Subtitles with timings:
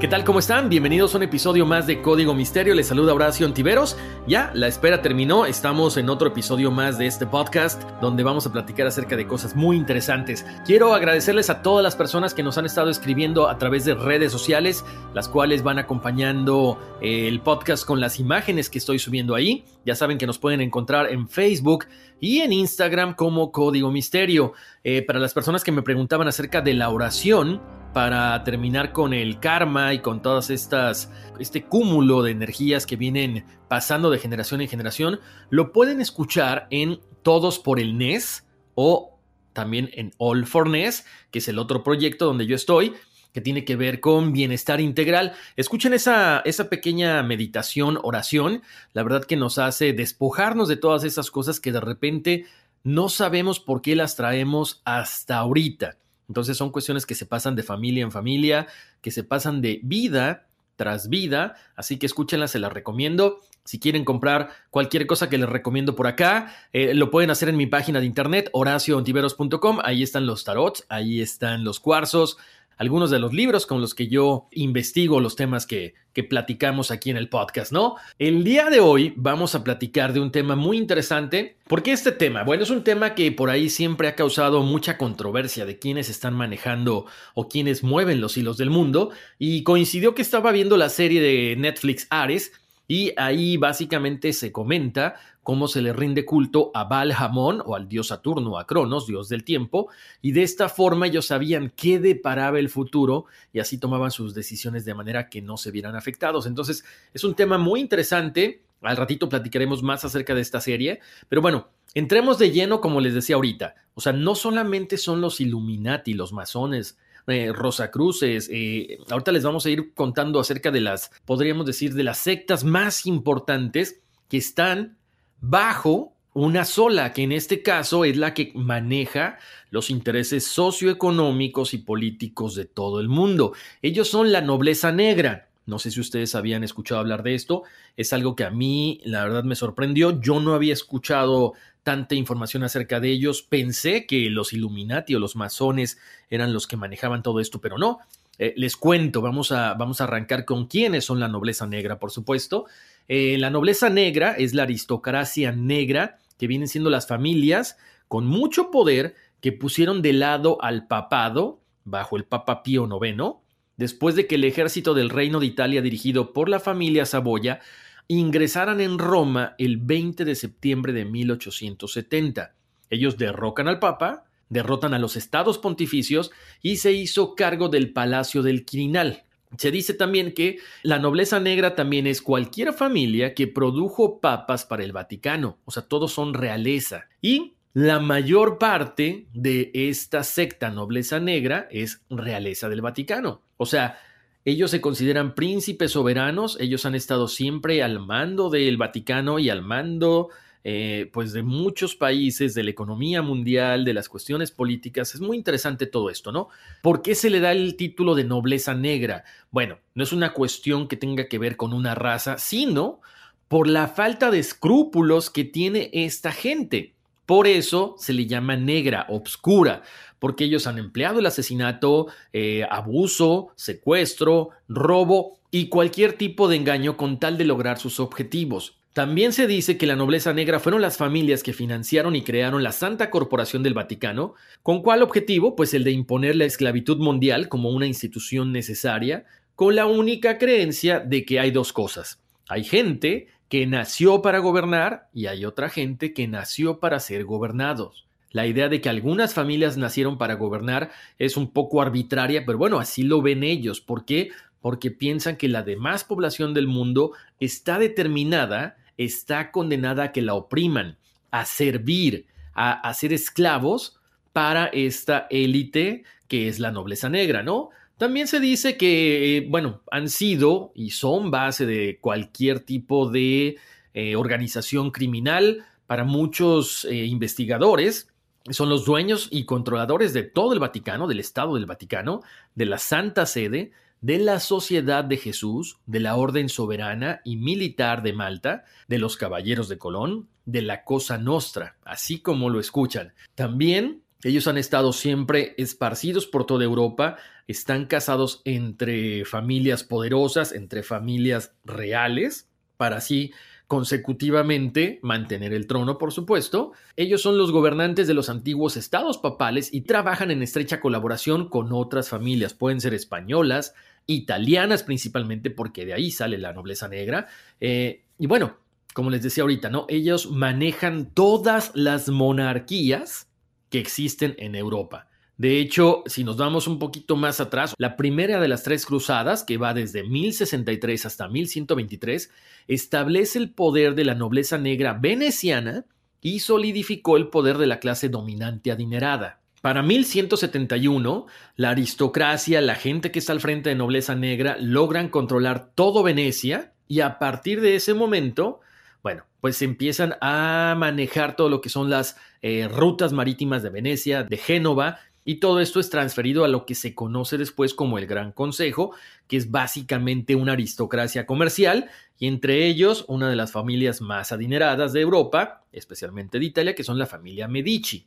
[0.00, 0.22] ¿Qué tal?
[0.22, 0.68] ¿Cómo están?
[0.68, 2.72] Bienvenidos a un episodio más de Código Misterio.
[2.72, 3.96] Les saluda Horacio Antiveros.
[4.28, 5.44] Ya, la espera terminó.
[5.44, 9.56] Estamos en otro episodio más de este podcast donde vamos a platicar acerca de cosas
[9.56, 10.46] muy interesantes.
[10.64, 14.30] Quiero agradecerles a todas las personas que nos han estado escribiendo a través de redes
[14.30, 19.64] sociales, las cuales van acompañando eh, el podcast con las imágenes que estoy subiendo ahí.
[19.84, 21.86] Ya saben que nos pueden encontrar en Facebook
[22.20, 24.52] y en Instagram como Código Misterio.
[24.84, 27.60] Eh, para las personas que me preguntaban acerca de la oración,
[27.98, 31.10] para terminar con el karma y con todas estas
[31.40, 35.18] este cúmulo de energías que vienen pasando de generación en generación,
[35.50, 39.18] lo pueden escuchar en Todos por el NES o
[39.52, 42.94] también en All for NES, que es el otro proyecto donde yo estoy,
[43.32, 45.32] que tiene que ver con bienestar integral.
[45.56, 51.32] Escuchen esa, esa pequeña meditación, oración, la verdad que nos hace despojarnos de todas esas
[51.32, 52.46] cosas que de repente
[52.84, 55.96] no sabemos por qué las traemos hasta ahorita.
[56.28, 58.66] Entonces son cuestiones que se pasan de familia en familia,
[59.00, 60.44] que se pasan de vida
[60.76, 63.40] tras vida, así que escúchenlas, se las recomiendo.
[63.64, 67.56] Si quieren comprar cualquier cosa que les recomiendo por acá, eh, lo pueden hacer en
[67.56, 69.78] mi página de internet, horacioontiveros.com.
[69.82, 72.38] Ahí están los tarots, ahí están los cuarzos,
[72.78, 77.10] algunos de los libros con los que yo investigo los temas que, que platicamos aquí
[77.10, 77.96] en el podcast, ¿no?
[78.18, 81.56] El día de hoy vamos a platicar de un tema muy interesante.
[81.66, 82.44] ¿Por qué este tema?
[82.44, 86.34] Bueno, es un tema que por ahí siempre ha causado mucha controversia de quienes están
[86.34, 91.20] manejando o quienes mueven los hilos del mundo y coincidió que estaba viendo la serie
[91.20, 92.52] de Netflix Ares
[92.88, 97.86] y ahí básicamente se comenta cómo se le rinde culto a Baal Hamón o al
[97.86, 99.88] dios Saturno, a Cronos, dios del tiempo,
[100.22, 104.86] y de esta forma ellos sabían qué deparaba el futuro y así tomaban sus decisiones
[104.86, 106.46] de manera que no se vieran afectados.
[106.46, 106.82] Entonces,
[107.12, 108.62] es un tema muy interesante.
[108.80, 113.12] Al ratito platicaremos más acerca de esta serie, pero bueno, entremos de lleno como les
[113.12, 113.74] decía ahorita.
[113.94, 116.96] O sea, no solamente son los Illuminati, los masones,
[117.28, 118.48] eh, Rosacruces.
[118.52, 122.64] Eh, ahorita les vamos a ir contando acerca de las, podríamos decir, de las sectas
[122.64, 124.98] más importantes que están
[125.40, 129.38] bajo una sola, que en este caso es la que maneja
[129.70, 133.52] los intereses socioeconómicos y políticos de todo el mundo.
[133.82, 135.47] Ellos son la nobleza negra.
[135.68, 137.62] No sé si ustedes habían escuchado hablar de esto.
[137.96, 140.18] Es algo que a mí, la verdad, me sorprendió.
[140.18, 141.52] Yo no había escuchado
[141.82, 143.42] tanta información acerca de ellos.
[143.42, 145.98] Pensé que los Illuminati o los masones
[146.30, 147.98] eran los que manejaban todo esto, pero no.
[148.38, 152.12] Eh, les cuento, vamos a, vamos a arrancar con quiénes son la nobleza negra, por
[152.12, 152.64] supuesto.
[153.06, 157.76] Eh, la nobleza negra es la aristocracia negra, que vienen siendo las familias
[158.06, 163.36] con mucho poder que pusieron de lado al papado, bajo el Papa Pío IX,
[163.78, 167.60] después de que el ejército del Reino de Italia dirigido por la familia Saboya
[168.08, 172.54] ingresaran en Roma el 20 de septiembre de 1870.
[172.90, 176.30] Ellos derrocan al Papa, derrotan a los estados pontificios
[176.60, 179.24] y se hizo cargo del Palacio del Quirinal.
[179.56, 184.84] Se dice también que la nobleza negra también es cualquier familia que produjo papas para
[184.84, 187.06] el Vaticano, o sea, todos son realeza.
[187.22, 193.42] Y la mayor parte de esta secta nobleza negra es realeza del Vaticano.
[193.56, 194.00] O sea,
[194.44, 199.62] ellos se consideran príncipes soberanos, ellos han estado siempre al mando del Vaticano y al
[199.62, 200.28] mando
[200.64, 205.14] eh, pues de muchos países, de la economía mundial, de las cuestiones políticas.
[205.14, 206.48] Es muy interesante todo esto, ¿no?
[206.82, 209.22] ¿Por qué se le da el título de nobleza negra?
[209.52, 213.02] Bueno, no es una cuestión que tenga que ver con una raza, sino
[213.46, 216.97] por la falta de escrúpulos que tiene esta gente.
[217.28, 219.82] Por eso se le llama negra, obscura,
[220.18, 226.96] porque ellos han empleado el asesinato, eh, abuso, secuestro, robo y cualquier tipo de engaño
[226.96, 228.78] con tal de lograr sus objetivos.
[228.94, 232.72] También se dice que la nobleza negra fueron las familias que financiaron y crearon la
[232.72, 234.32] Santa Corporación del Vaticano,
[234.62, 235.54] con cuál objetivo?
[235.54, 241.00] Pues el de imponer la esclavitud mundial como una institución necesaria, con la única creencia
[241.00, 242.22] de que hay dos cosas.
[242.48, 248.06] Hay gente que nació para gobernar y hay otra gente que nació para ser gobernados.
[248.30, 252.78] La idea de que algunas familias nacieron para gobernar es un poco arbitraria, pero bueno,
[252.78, 253.80] así lo ven ellos.
[253.80, 254.30] ¿Por qué?
[254.60, 260.34] Porque piensan que la demás población del mundo está determinada, está condenada a que la
[260.34, 260.98] opriman,
[261.30, 263.98] a servir, a, a ser esclavos
[264.32, 267.70] para esta élite que es la nobleza negra, ¿no?
[267.98, 273.56] También se dice que, eh, bueno, han sido y son base de cualquier tipo de
[273.92, 278.08] eh, organización criminal para muchos eh, investigadores.
[278.50, 282.22] Son los dueños y controladores de todo el Vaticano, del Estado del Vaticano,
[282.54, 288.02] de la Santa Sede, de la Sociedad de Jesús, de la Orden Soberana y Militar
[288.02, 293.12] de Malta, de los Caballeros de Colón, de la Cosa Nostra, así como lo escuchan.
[293.34, 297.16] También ellos han estado siempre esparcidos por toda Europa,
[297.46, 303.32] están casados entre familias poderosas, entre familias reales, para así
[303.68, 306.72] consecutivamente mantener el trono, por supuesto.
[306.96, 311.72] Ellos son los gobernantes de los antiguos estados papales y trabajan en estrecha colaboración con
[311.72, 312.54] otras familias.
[312.54, 313.74] Pueden ser españolas,
[314.06, 317.28] italianas principalmente, porque de ahí sale la nobleza negra.
[317.60, 318.56] Eh, y bueno,
[318.94, 319.84] como les decía ahorita, ¿no?
[319.88, 323.27] Ellos manejan todas las monarquías
[323.70, 325.08] que existen en Europa.
[325.38, 329.44] De hecho, si nos vamos un poquito más atrás, la primera de las tres cruzadas,
[329.44, 332.30] que va desde 1063 hasta 1123,
[332.66, 335.84] establece el poder de la nobleza negra veneciana
[336.20, 339.40] y solidificó el poder de la clase dominante adinerada.
[339.62, 345.70] Para 1171, la aristocracia, la gente que está al frente de nobleza negra, logran controlar
[345.74, 348.60] todo Venecia y a partir de ese momento,
[349.02, 354.24] bueno, pues empiezan a manejar todo lo que son las eh, rutas marítimas de Venecia,
[354.24, 358.06] de Génova, y todo esto es transferido a lo que se conoce después como el
[358.06, 358.94] Gran Consejo,
[359.26, 364.92] que es básicamente una aristocracia comercial, y entre ellos una de las familias más adineradas
[364.94, 368.06] de Europa, especialmente de Italia, que son la familia Medici.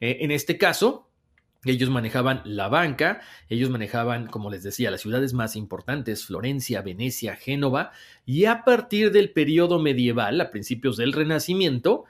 [0.00, 1.09] Eh, en este caso,
[1.64, 7.36] ellos manejaban la banca, ellos manejaban, como les decía, las ciudades más importantes, Florencia, Venecia,
[7.36, 7.92] Génova,
[8.24, 12.04] y a partir del periodo medieval, a principios del Renacimiento,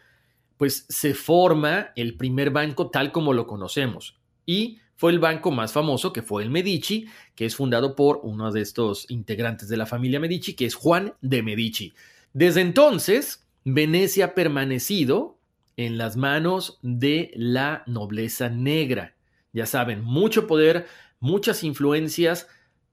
[0.56, 4.19] pues se forma el primer banco tal como lo conocemos.
[4.47, 8.52] Y fue el banco más famoso, que fue el Medici, que es fundado por uno
[8.52, 11.94] de estos integrantes de la familia Medici, que es Juan de Medici.
[12.35, 15.38] Desde entonces, Venecia ha permanecido
[15.76, 19.14] en las manos de la nobleza negra
[19.52, 20.87] ya saben, mucho poder,
[21.19, 22.49] muchas influencias,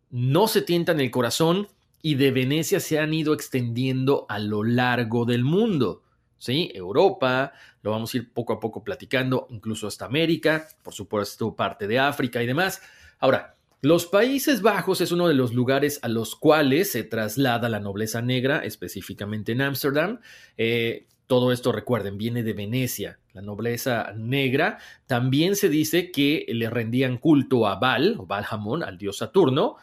[0.09, 1.68] no se tientan el corazón
[2.01, 6.04] y de Venecia se han ido extendiendo a lo largo del mundo.
[6.39, 6.71] ¿Sí?
[6.75, 11.88] Europa, lo vamos a ir poco a poco platicando, incluso hasta América, por supuesto parte
[11.88, 12.80] de África y demás.
[13.18, 17.80] Ahora, los Países Bajos es uno de los lugares a los cuales se traslada la
[17.80, 20.19] nobleza negra, específicamente en Ámsterdam.
[20.57, 24.79] Eh, todo esto, recuerden, viene de Venecia, la nobleza negra.
[25.06, 29.75] También se dice que le rendían culto a Baal, o Balhamón, al dios Saturno,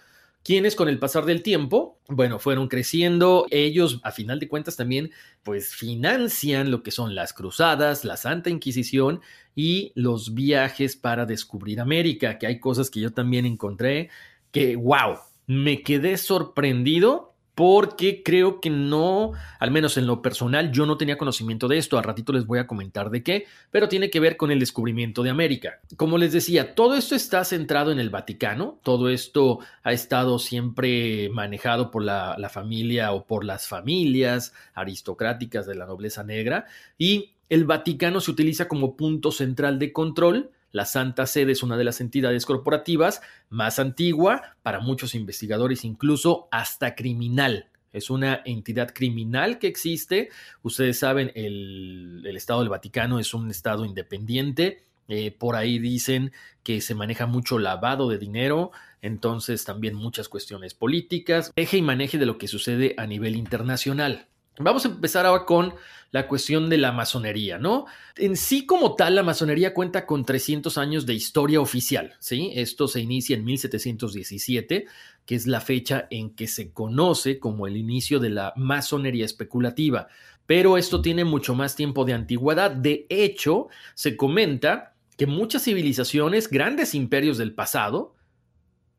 [0.42, 3.46] quienes con el pasar del tiempo, bueno, fueron creciendo.
[3.50, 5.12] Ellos, a final de cuentas, también,
[5.44, 9.20] pues, financian lo que son las cruzadas, la Santa Inquisición
[9.54, 14.10] y los viajes para descubrir América, que hay cosas que yo también encontré
[14.50, 20.86] que, wow, me quedé sorprendido porque creo que no, al menos en lo personal, yo
[20.86, 21.96] no tenía conocimiento de esto.
[21.96, 25.22] A ratito les voy a comentar de qué, pero tiene que ver con el descubrimiento
[25.22, 25.80] de América.
[25.96, 31.28] Como les decía, todo esto está centrado en el Vaticano, todo esto ha estado siempre
[31.30, 36.66] manejado por la, la familia o por las familias aristocráticas de la nobleza negra
[36.98, 41.76] y el Vaticano se utiliza como punto central de control la Santa Sede es una
[41.76, 47.68] de las entidades corporativas más antigua, para muchos investigadores incluso hasta criminal.
[47.92, 50.30] Es una entidad criminal que existe.
[50.62, 54.82] Ustedes saben, el, Estado del Vaticano es un Estado independiente.
[55.06, 56.32] Eh, por ahí dicen
[56.64, 62.18] que se maneja mucho lavado de dinero, entonces también muchas cuestiones políticas, eje y maneje
[62.18, 64.26] de lo que sucede a nivel internacional.
[64.58, 65.74] Vamos a empezar ahora con
[66.12, 67.86] la cuestión de la masonería, ¿no?
[68.16, 72.52] En sí como tal, la masonería cuenta con 300 años de historia oficial, ¿sí?
[72.54, 74.86] Esto se inicia en 1717,
[75.26, 80.06] que es la fecha en que se conoce como el inicio de la masonería especulativa.
[80.46, 82.70] Pero esto tiene mucho más tiempo de antigüedad.
[82.70, 88.14] De hecho, se comenta que muchas civilizaciones, grandes imperios del pasado,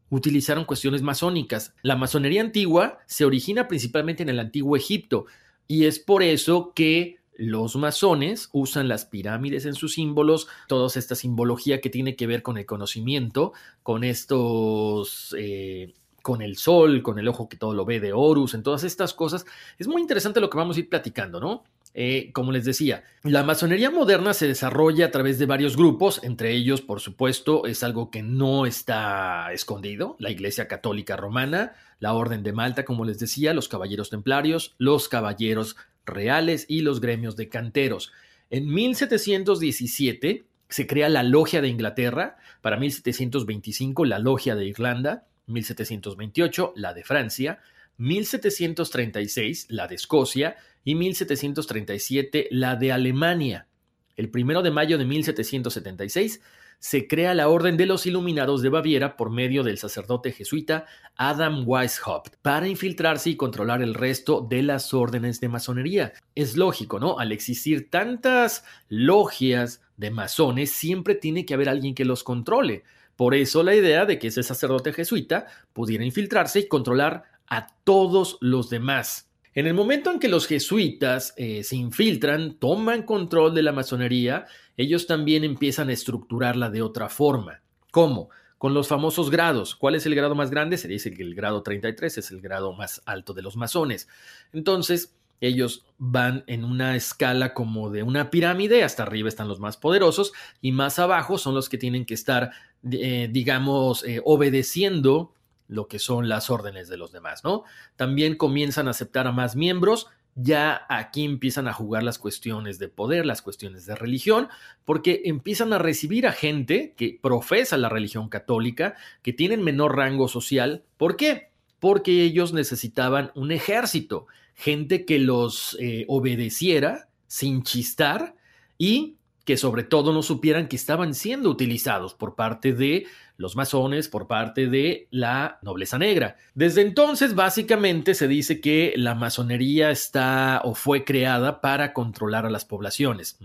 [0.10, 1.74] utilizaron cuestiones masónicas.
[1.82, 5.26] La masonería antigua se origina principalmente en el antiguo Egipto,
[5.68, 11.16] y es por eso que los masones usan las pirámides en sus símbolos, toda esta
[11.16, 13.54] simbología que tiene que ver con el conocimiento,
[13.84, 15.36] con estos...
[15.38, 18.84] Eh, con el sol, con el ojo que todo lo ve de Horus, en todas
[18.84, 19.46] estas cosas.
[19.78, 21.64] Es muy interesante lo que vamos a ir platicando, ¿no?
[21.98, 26.52] Eh, como les decía, la masonería moderna se desarrolla a través de varios grupos, entre
[26.52, 31.72] ellos, por supuesto, es algo que no está escondido, la Iglesia Católica Romana,
[32.02, 37.00] la Orden de Malta, como les decía, los Caballeros Templarios, los Caballeros Reales y los
[37.00, 38.12] gremios de canteros.
[38.50, 46.74] En 1717 se crea la Logia de Inglaterra, para 1725 la Logia de Irlanda, 1728
[46.76, 47.60] la de Francia,
[47.98, 53.68] 1736 la de Escocia y 1737 la de Alemania.
[54.16, 56.42] El primero de mayo de 1776
[56.80, 60.86] se crea la Orden de los Iluminados de Baviera por medio del sacerdote jesuita
[61.16, 66.14] Adam Weishaupt para infiltrarse y controlar el resto de las órdenes de masonería.
[66.36, 67.18] Es lógico, ¿no?
[67.18, 72.84] Al existir tantas logias de masones, siempre tiene que haber alguien que los controle.
[73.16, 78.38] Por eso la idea de que ese sacerdote jesuita pudiera infiltrarse y controlar a todos
[78.42, 79.30] los demás.
[79.54, 84.46] En el momento en que los jesuitas eh, se infiltran, toman control de la masonería,
[84.76, 87.62] ellos también empiezan a estructurarla de otra forma.
[87.92, 88.30] ¿Cómo?
[88.58, 89.76] Con los famosos grados.
[89.76, 90.78] ¿Cuál es el grado más grande?
[90.78, 94.10] Se dice que el grado 33 es el grado más alto de los masones.
[94.52, 99.78] Entonces, ellos van en una escala como de una pirámide, hasta arriba están los más
[99.78, 102.52] poderosos y más abajo son los que tienen que estar,
[102.90, 105.35] eh, digamos, eh, obedeciendo
[105.68, 107.64] lo que son las órdenes de los demás, ¿no?
[107.96, 112.90] También comienzan a aceptar a más miembros, ya aquí empiezan a jugar las cuestiones de
[112.90, 114.50] poder, las cuestiones de religión,
[114.84, 120.28] porque empiezan a recibir a gente que profesa la religión católica, que tienen menor rango
[120.28, 120.84] social.
[120.98, 121.52] ¿Por qué?
[121.80, 128.36] Porque ellos necesitaban un ejército, gente que los eh, obedeciera sin chistar
[128.78, 129.15] y
[129.46, 133.06] que sobre todo no supieran que estaban siendo utilizados por parte de
[133.38, 136.38] los masones, por parte de la nobleza negra.
[136.56, 142.50] Desde entonces, básicamente se dice que la masonería está o fue creada para controlar a
[142.50, 143.38] las poblaciones.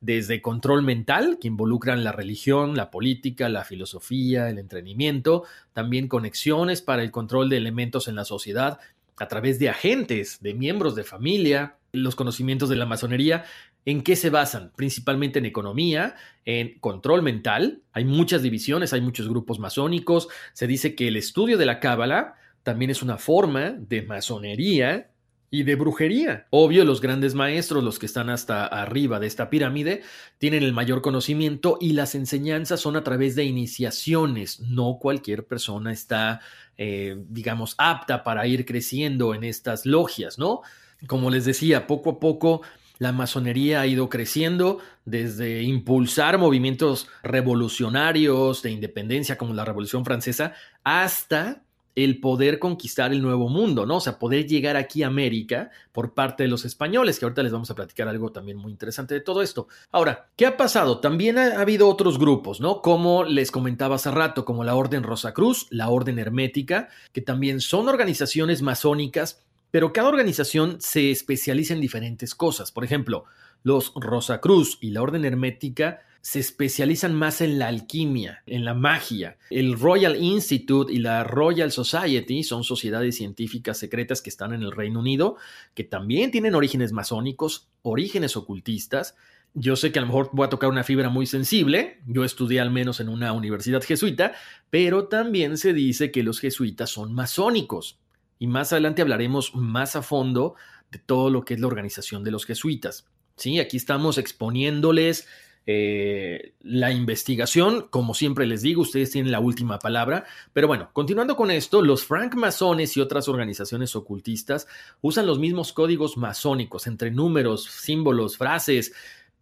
[0.00, 6.82] Desde control mental, que involucran la religión, la política, la filosofía, el entrenamiento, también conexiones
[6.82, 8.78] para el control de elementos en la sociedad
[9.16, 13.44] a través de agentes, de miembros de familia, los conocimientos de la masonería
[13.86, 14.72] ¿En qué se basan?
[14.76, 17.82] Principalmente en economía, en control mental.
[17.92, 20.28] Hay muchas divisiones, hay muchos grupos masónicos.
[20.54, 25.10] Se dice que el estudio de la cábala también es una forma de masonería
[25.50, 26.46] y de brujería.
[26.50, 30.02] Obvio, los grandes maestros, los que están hasta arriba de esta pirámide,
[30.38, 34.58] tienen el mayor conocimiento y las enseñanzas son a través de iniciaciones.
[34.60, 36.40] No cualquier persona está,
[36.76, 40.62] eh, digamos, apta para ir creciendo en estas logias, ¿no?
[41.06, 42.62] Como les decía, poco a poco
[42.98, 50.54] la masonería ha ido creciendo desde impulsar movimientos revolucionarios de independencia como la Revolución Francesa
[50.84, 51.64] hasta
[51.96, 53.96] el poder conquistar el nuevo mundo, ¿no?
[53.96, 57.52] O sea, poder llegar aquí a América por parte de los españoles, que ahorita les
[57.52, 59.68] vamos a platicar algo también muy interesante de todo esto.
[59.92, 60.98] Ahora, ¿qué ha pasado?
[60.98, 62.82] También ha, habido otros grupos, ¿no?
[62.82, 67.88] Como les comentaba hace rato, como la Orden Rosacruz, la Orden Hermética, que también son
[67.88, 69.44] organizaciones masónicas
[69.74, 72.70] pero cada organización se especializa en diferentes cosas.
[72.70, 73.24] Por ejemplo,
[73.64, 79.36] los Rosacruz y la Orden Hermética se especializan más en la alquimia, en la magia.
[79.50, 84.70] El Royal Institute y la Royal Society son sociedades científicas secretas que están en el
[84.70, 85.38] Reino Unido,
[85.74, 89.16] que también tienen orígenes masónicos, orígenes ocultistas.
[89.54, 92.60] Yo sé que a lo mejor voy a tocar una fibra muy sensible, yo estudié
[92.60, 94.34] al menos en una universidad jesuita,
[94.70, 97.98] pero también se dice que los jesuitas son masónicos.
[98.44, 100.54] Y más adelante hablaremos más a fondo
[100.90, 103.06] de todo lo que es la organización de los jesuitas.
[103.36, 103.58] ¿sí?
[103.58, 105.26] Aquí estamos exponiéndoles
[105.64, 107.86] eh, la investigación.
[107.88, 110.26] Como siempre les digo, ustedes tienen la última palabra.
[110.52, 114.66] Pero bueno, continuando con esto, los francmasones y otras organizaciones ocultistas
[115.00, 118.92] usan los mismos códigos masónicos entre números, símbolos, frases,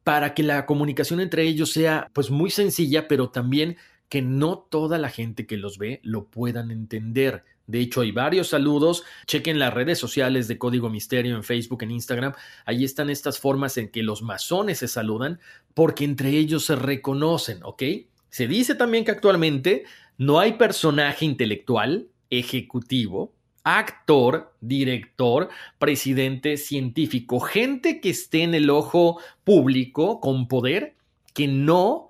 [0.05, 3.79] para que la comunicación entre ellos sea pues muy sencilla, pero también
[4.09, 7.43] que no toda la gente que los ve lo puedan entender.
[7.67, 9.05] De hecho, hay varios saludos.
[9.27, 12.33] Chequen las redes sociales de Código Misterio en Facebook, en Instagram.
[12.65, 15.41] Ahí están estas formas en que los masones se saludan
[15.75, 17.83] porque entre ellos se reconocen, ¿ok?
[18.31, 19.85] Se dice también que actualmente
[20.19, 23.33] no hay personaje intelectual, ejecutivo,
[23.65, 30.95] actor, director, presidente, científico, gente que esté en el ojo público con poder
[31.35, 32.09] que no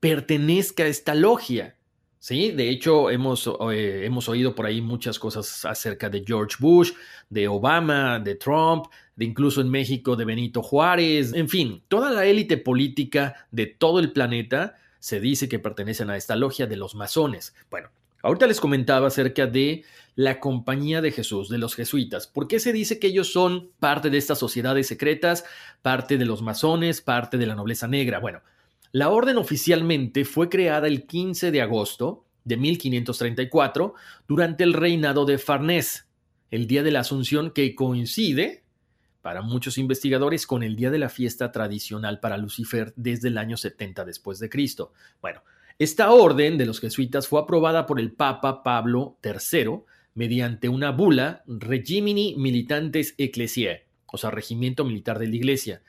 [0.00, 1.74] pertenezca a esta logia.
[2.20, 6.92] Sí, de hecho hemos, eh, hemos oído por ahí muchas cosas acerca de George Bush,
[7.30, 12.26] de Obama, de Trump, de incluso en México de Benito Juárez, en fin, toda la
[12.26, 16.96] élite política de todo el planeta se dice que pertenecen a esta logia de los
[16.96, 17.54] masones.
[17.70, 17.88] Bueno,
[18.22, 19.84] ahorita les comentaba acerca de
[20.16, 22.26] la compañía de Jesús, de los jesuitas.
[22.26, 25.44] ¿Por qué se dice que ellos son parte de estas sociedades secretas,
[25.82, 28.18] parte de los masones, parte de la nobleza negra?
[28.18, 28.40] Bueno,
[28.92, 33.94] la orden oficialmente fue creada el 15 de agosto de 1534
[34.26, 36.08] durante el reinado de Farnés,
[36.50, 38.64] el día de la Asunción que coincide
[39.20, 43.58] para muchos investigadores con el día de la fiesta tradicional para Lucifer desde el año
[43.58, 44.92] 70 después de Cristo.
[45.20, 45.42] Bueno,
[45.78, 49.80] esta orden de los jesuitas fue aprobada por el Papa Pablo III
[50.14, 55.82] mediante una bula Regimini Militantes Ecclesiae, o sea, regimiento militar de la Iglesia,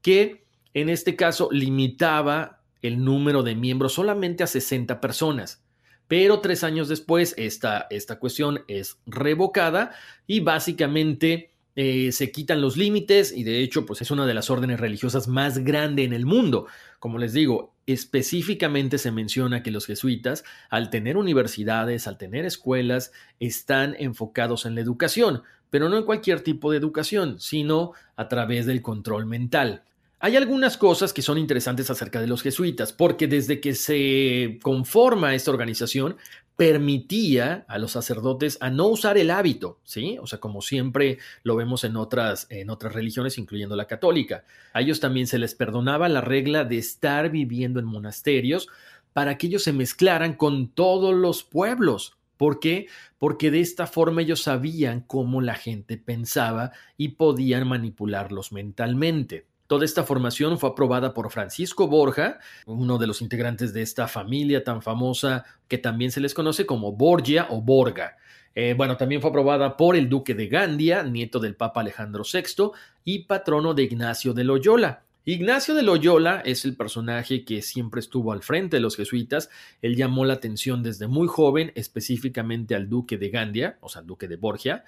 [0.00, 0.45] que
[0.76, 5.64] en este caso limitaba el número de miembros solamente a 60 personas.
[6.06, 9.92] Pero tres años después esta, esta cuestión es revocada
[10.26, 14.50] y básicamente eh, se quitan los límites y de hecho pues es una de las
[14.50, 16.66] órdenes religiosas más grande en el mundo.
[17.00, 23.12] Como les digo, específicamente se menciona que los jesuitas, al tener universidades, al tener escuelas,
[23.40, 28.66] están enfocados en la educación, pero no en cualquier tipo de educación, sino a través
[28.66, 29.82] del control mental.
[30.18, 35.34] Hay algunas cosas que son interesantes acerca de los jesuitas, porque desde que se conforma
[35.34, 36.16] esta organización,
[36.56, 40.16] permitía a los sacerdotes a no usar el hábito, ¿sí?
[40.22, 44.44] O sea, como siempre lo vemos en otras, en otras religiones, incluyendo la católica.
[44.72, 48.68] A ellos también se les perdonaba la regla de estar viviendo en monasterios
[49.12, 52.16] para que ellos se mezclaran con todos los pueblos.
[52.38, 52.86] ¿Por qué?
[53.18, 59.44] Porque de esta forma ellos sabían cómo la gente pensaba y podían manipularlos mentalmente.
[59.66, 64.62] Toda esta formación fue aprobada por Francisco Borja, uno de los integrantes de esta familia
[64.62, 68.16] tan famosa que también se les conoce como Borgia o Borga.
[68.54, 72.70] Eh, bueno, también fue aprobada por el duque de Gandia, nieto del Papa Alejandro VI
[73.04, 75.02] y patrono de Ignacio de Loyola.
[75.28, 79.50] Ignacio de Loyola es el personaje que siempre estuvo al frente de los jesuitas.
[79.82, 84.06] Él llamó la atención desde muy joven, específicamente al duque de Gandia, o sea, al
[84.06, 84.84] duque de Borgia,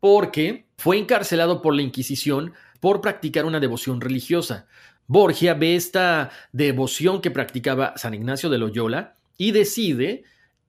[0.00, 4.66] porque fue encarcelado por la Inquisición por practicar una devoción religiosa.
[5.06, 10.24] Borgia ve esta devoción que practicaba San Ignacio de Loyola y decide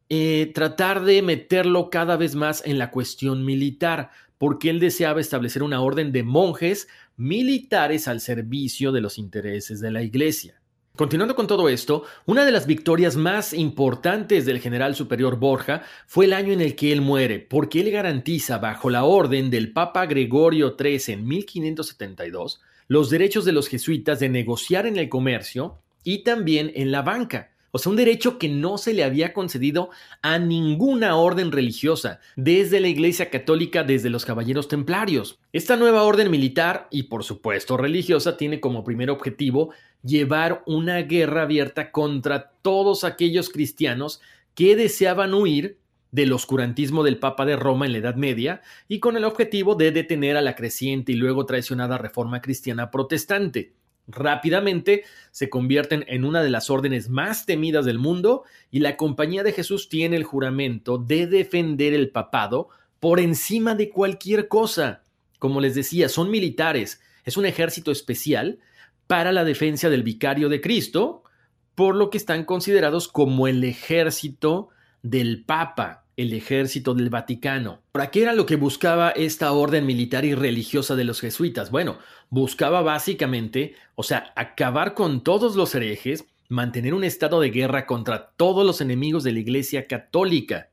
[0.08, 5.62] eh, tratar de meterlo cada vez más en la cuestión militar, porque él deseaba establecer
[5.62, 10.62] una orden de monjes militares al servicio de los intereses de la Iglesia.
[10.96, 16.26] Continuando con todo esto, una de las victorias más importantes del general superior Borja fue
[16.26, 20.06] el año en el que él muere, porque él garantiza bajo la orden del Papa
[20.06, 26.24] Gregorio XIII en 1572 los derechos de los jesuitas de negociar en el comercio y
[26.24, 27.55] también en la banca.
[27.76, 29.90] O sea, un derecho que no se le había concedido
[30.22, 35.42] a ninguna orden religiosa, desde la Iglesia Católica, desde los Caballeros Templarios.
[35.52, 41.42] Esta nueva orden militar y por supuesto religiosa tiene como primer objetivo llevar una guerra
[41.42, 44.22] abierta contra todos aquellos cristianos
[44.54, 45.78] que deseaban huir
[46.12, 49.92] del oscurantismo del Papa de Roma en la Edad Media y con el objetivo de
[49.92, 53.74] detener a la creciente y luego traicionada reforma cristiana protestante.
[54.08, 59.44] Rápidamente se convierten en una de las órdenes más temidas del mundo y la Compañía
[59.44, 65.04] de Jesús tiene el juramento de defender el papado por encima de cualquier cosa.
[65.40, 68.60] Como les decía, son militares, es un ejército especial
[69.08, 71.24] para la defensa del vicario de Cristo,
[71.74, 74.70] por lo que están considerados como el ejército
[75.02, 77.82] del Papa el ejército del Vaticano.
[77.92, 81.72] ¿Para qué era lo que buscaba esta orden militar y religiosa de los jesuitas?
[81.72, 81.98] Bueno,
[82.30, 88.32] buscaba básicamente, o sea, acabar con todos los herejes, mantener un estado de guerra contra
[88.38, 90.70] todos los enemigos de la Iglesia Católica.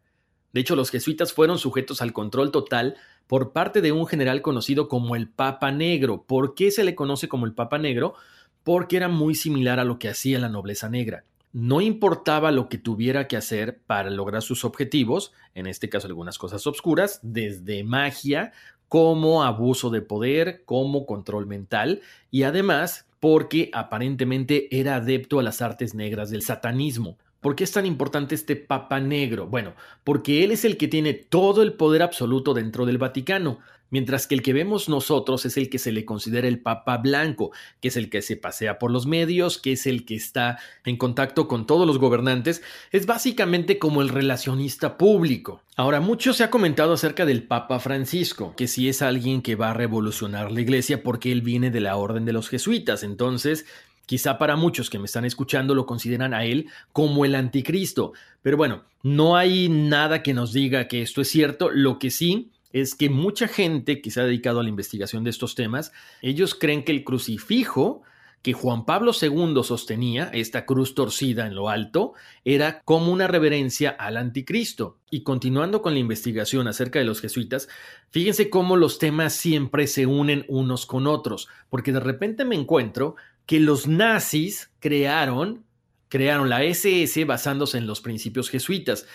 [0.52, 4.88] De hecho, los jesuitas fueron sujetos al control total por parte de un general conocido
[4.88, 6.24] como el Papa Negro.
[6.24, 8.14] ¿Por qué se le conoce como el Papa Negro?
[8.62, 12.78] Porque era muy similar a lo que hacía la nobleza negra no importaba lo que
[12.78, 18.52] tuviera que hacer para lograr sus objetivos, en este caso algunas cosas obscuras, desde magia
[18.88, 25.62] como abuso de poder, como control mental y además porque aparentemente era adepto a las
[25.62, 27.18] artes negras del satanismo.
[27.40, 29.46] ¿Por qué es tan importante este Papa Negro?
[29.46, 33.58] Bueno, porque él es el que tiene todo el poder absoluto dentro del Vaticano,
[33.92, 37.52] mientras que el que vemos nosotros es el que se le considera el Papa Blanco,
[37.80, 40.96] que es el que se pasea por los medios, que es el que está en
[40.96, 45.62] contacto con todos los gobernantes, es básicamente como el relacionista público.
[45.76, 49.70] Ahora, mucho se ha comentado acerca del Papa Francisco, que si es alguien que va
[49.70, 53.64] a revolucionar la iglesia porque él viene de la orden de los jesuitas, entonces
[54.06, 58.56] Quizá para muchos que me están escuchando lo consideran a él como el anticristo, pero
[58.56, 62.94] bueno, no hay nada que nos diga que esto es cierto, lo que sí es
[62.94, 66.84] que mucha gente que se ha dedicado a la investigación de estos temas, ellos creen
[66.84, 68.02] que el crucifijo
[68.42, 73.90] que Juan Pablo II sostenía, esta cruz torcida en lo alto, era como una reverencia
[73.90, 74.98] al anticristo.
[75.10, 77.68] Y continuando con la investigación acerca de los jesuitas,
[78.10, 83.14] fíjense cómo los temas siempre se unen unos con otros, porque de repente me encuentro
[83.46, 85.64] que los nazis crearon,
[86.08, 89.06] crearon la SS basándose en los principios jesuitas.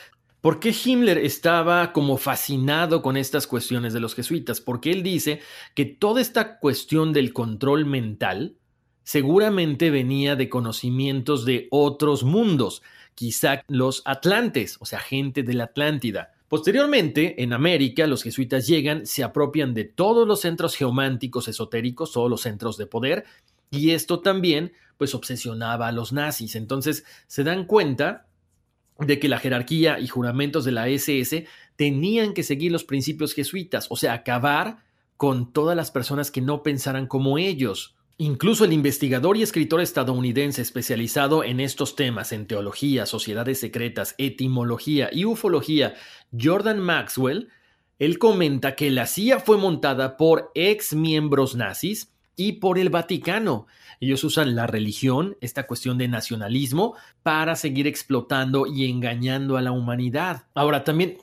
[0.48, 4.62] ¿Por qué Himmler estaba como fascinado con estas cuestiones de los jesuitas?
[4.62, 5.42] Porque él dice
[5.74, 8.56] que toda esta cuestión del control mental
[9.04, 12.82] seguramente venía de conocimientos de otros mundos,
[13.14, 16.32] quizá los atlantes, o sea, gente de la Atlántida.
[16.48, 22.30] Posteriormente, en América, los jesuitas llegan, se apropian de todos los centros geománticos esotéricos, todos
[22.30, 23.26] los centros de poder,
[23.70, 26.56] y esto también, pues, obsesionaba a los nazis.
[26.56, 28.28] Entonces, se dan cuenta
[29.00, 33.88] de que la jerarquía y juramentos de la SS tenían que seguir los principios jesuitas,
[33.90, 34.80] o sea, acabar
[35.18, 37.96] con todas las personas que no pensaran como ellos.
[38.20, 45.10] Incluso el investigador y escritor estadounidense especializado en estos temas, en teología, sociedades secretas, etimología
[45.12, 45.94] y ufología,
[46.38, 47.50] Jordan Maxwell,
[48.00, 53.68] él comenta que la CIA fue montada por ex miembros nazis y por el Vaticano.
[54.00, 59.74] Ellos usan la religión, esta cuestión de nacionalismo, para seguir explotando y engañando a la
[59.74, 60.44] humanidad.
[60.54, 61.18] Ahora, también,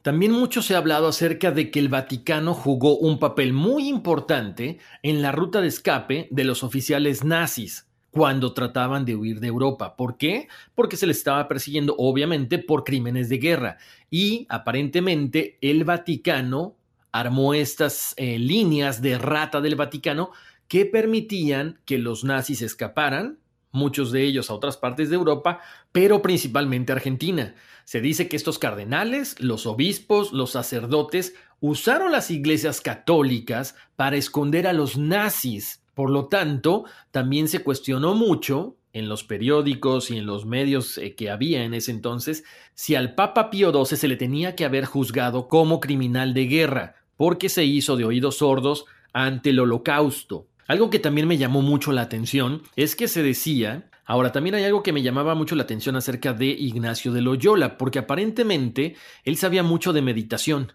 [0.00, 4.78] también mucho se ha hablado acerca de que el Vaticano jugó un papel muy importante
[5.02, 9.96] en la ruta de escape de los oficiales nazis cuando trataban de huir de Europa.
[9.96, 10.48] ¿Por qué?
[10.74, 13.78] Porque se les estaba persiguiendo, obviamente, por crímenes de guerra.
[14.08, 16.76] Y aparentemente el Vaticano
[17.12, 20.30] armó estas eh, líneas de rata del Vaticano
[20.70, 23.40] que permitían que los nazis escaparan,
[23.72, 25.58] muchos de ellos a otras partes de Europa,
[25.90, 27.56] pero principalmente a Argentina.
[27.84, 34.68] Se dice que estos cardenales, los obispos, los sacerdotes, usaron las iglesias católicas para esconder
[34.68, 35.82] a los nazis.
[35.94, 41.16] Por lo tanto, también se cuestionó mucho en los periódicos y en los medios eh,
[41.16, 44.84] que había en ese entonces si al Papa Pío XII se le tenía que haber
[44.84, 50.46] juzgado como criminal de guerra, porque se hizo de oídos sordos ante el holocausto.
[50.70, 54.62] Algo que también me llamó mucho la atención es que se decía, ahora también hay
[54.62, 59.36] algo que me llamaba mucho la atención acerca de Ignacio de Loyola, porque aparentemente él
[59.36, 60.74] sabía mucho de meditación.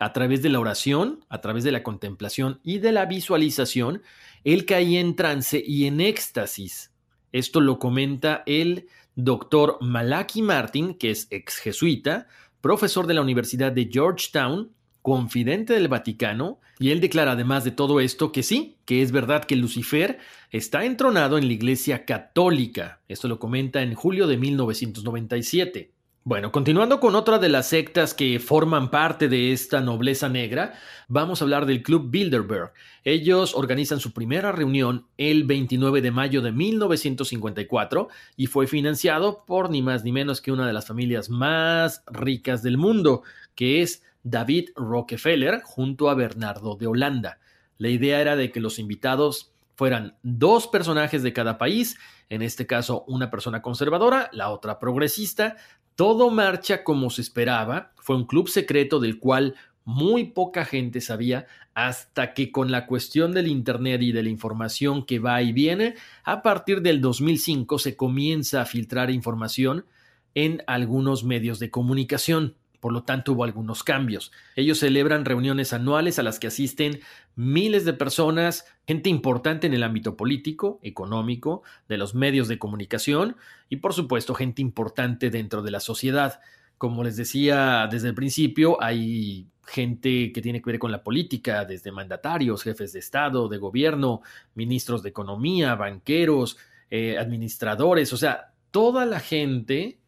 [0.00, 4.02] A través de la oración, a través de la contemplación y de la visualización,
[4.42, 6.92] él caía en trance y en éxtasis.
[7.30, 12.26] Esto lo comenta el doctor Malaki Martin, que es ex jesuita,
[12.60, 14.72] profesor de la Universidad de Georgetown
[15.06, 19.44] confidente del Vaticano, y él declara además de todo esto que sí, que es verdad
[19.44, 20.18] que Lucifer
[20.50, 22.98] está entronado en la Iglesia Católica.
[23.06, 25.92] Esto lo comenta en julio de 1997.
[26.24, 30.74] Bueno, continuando con otra de las sectas que forman parte de esta nobleza negra,
[31.06, 32.72] vamos a hablar del Club Bilderberg.
[33.04, 39.70] Ellos organizan su primera reunión el 29 de mayo de 1954 y fue financiado por
[39.70, 43.22] ni más ni menos que una de las familias más ricas del mundo,
[43.54, 47.38] que es David Rockefeller junto a Bernardo de Holanda.
[47.78, 51.96] La idea era de que los invitados fueran dos personajes de cada país,
[52.28, 55.56] en este caso una persona conservadora, la otra progresista.
[55.94, 61.46] Todo marcha como se esperaba, fue un club secreto del cual muy poca gente sabía
[61.74, 65.94] hasta que con la cuestión del Internet y de la información que va y viene,
[66.24, 69.86] a partir del 2005 se comienza a filtrar información
[70.34, 72.56] en algunos medios de comunicación.
[72.86, 74.30] Por lo tanto, hubo algunos cambios.
[74.54, 77.00] Ellos celebran reuniones anuales a las que asisten
[77.34, 83.34] miles de personas, gente importante en el ámbito político, económico, de los medios de comunicación
[83.68, 86.38] y, por supuesto, gente importante dentro de la sociedad.
[86.78, 91.64] Como les decía desde el principio, hay gente que tiene que ver con la política,
[91.64, 94.20] desde mandatarios, jefes de Estado, de gobierno,
[94.54, 96.56] ministros de Economía, banqueros,
[96.90, 99.98] eh, administradores, o sea, toda la gente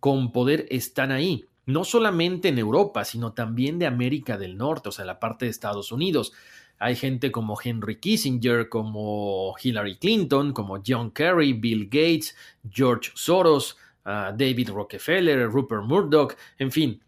[0.00, 4.92] con poder están ahí no solamente en Europa, sino también de América del Norte, o
[4.92, 6.32] sea, la parte de Estados Unidos.
[6.78, 12.36] Hay gente como Henry Kissinger, como Hillary Clinton, como John Kerry, Bill Gates,
[12.70, 17.02] George Soros, a David Rockefeller, Rupert Murdoch, en fin,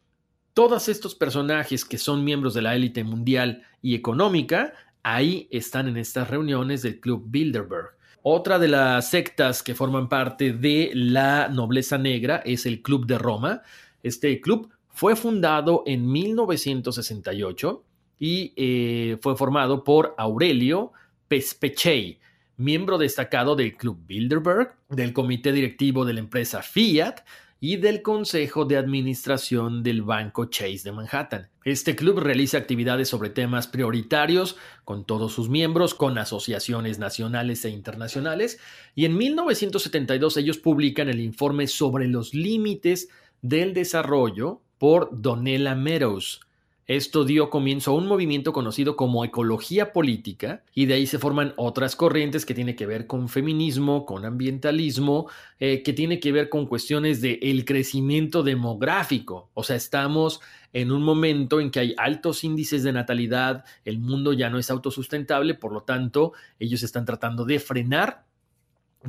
[0.52, 4.72] todos estos personajes que son miembros de la élite mundial y económica,
[5.04, 7.96] ahí están en estas reuniones del Club Bilderberg.
[8.22, 13.16] Otra de las sectas que forman parte de la nobleza negra es el Club de
[13.16, 13.62] Roma.
[14.02, 17.84] Este club fue fundado en 1968
[18.18, 20.92] y eh, fue formado por Aurelio
[21.28, 22.18] Pespechei,
[22.56, 27.20] miembro destacado del Club Bilderberg, del comité directivo de la empresa Fiat
[27.60, 31.48] y del Consejo de Administración del Banco Chase de Manhattan.
[31.64, 37.70] Este club realiza actividades sobre temas prioritarios con todos sus miembros, con asociaciones nacionales e
[37.70, 38.58] internacionales,
[38.94, 43.08] y en 1972 ellos publican el informe sobre los límites
[43.42, 46.40] del desarrollo por Donella Meadows,
[46.88, 51.52] esto dio comienzo a un movimiento conocido como ecología política y de ahí se forman
[51.58, 55.28] otras corrientes que tienen que ver con feminismo, con ambientalismo,
[55.60, 59.50] eh, que tiene que ver con cuestiones del el crecimiento demográfico.
[59.52, 60.40] O sea, estamos
[60.72, 64.70] en un momento en que hay altos índices de natalidad, el mundo ya no es
[64.70, 68.24] autosustentable, por lo tanto, ellos están tratando de frenar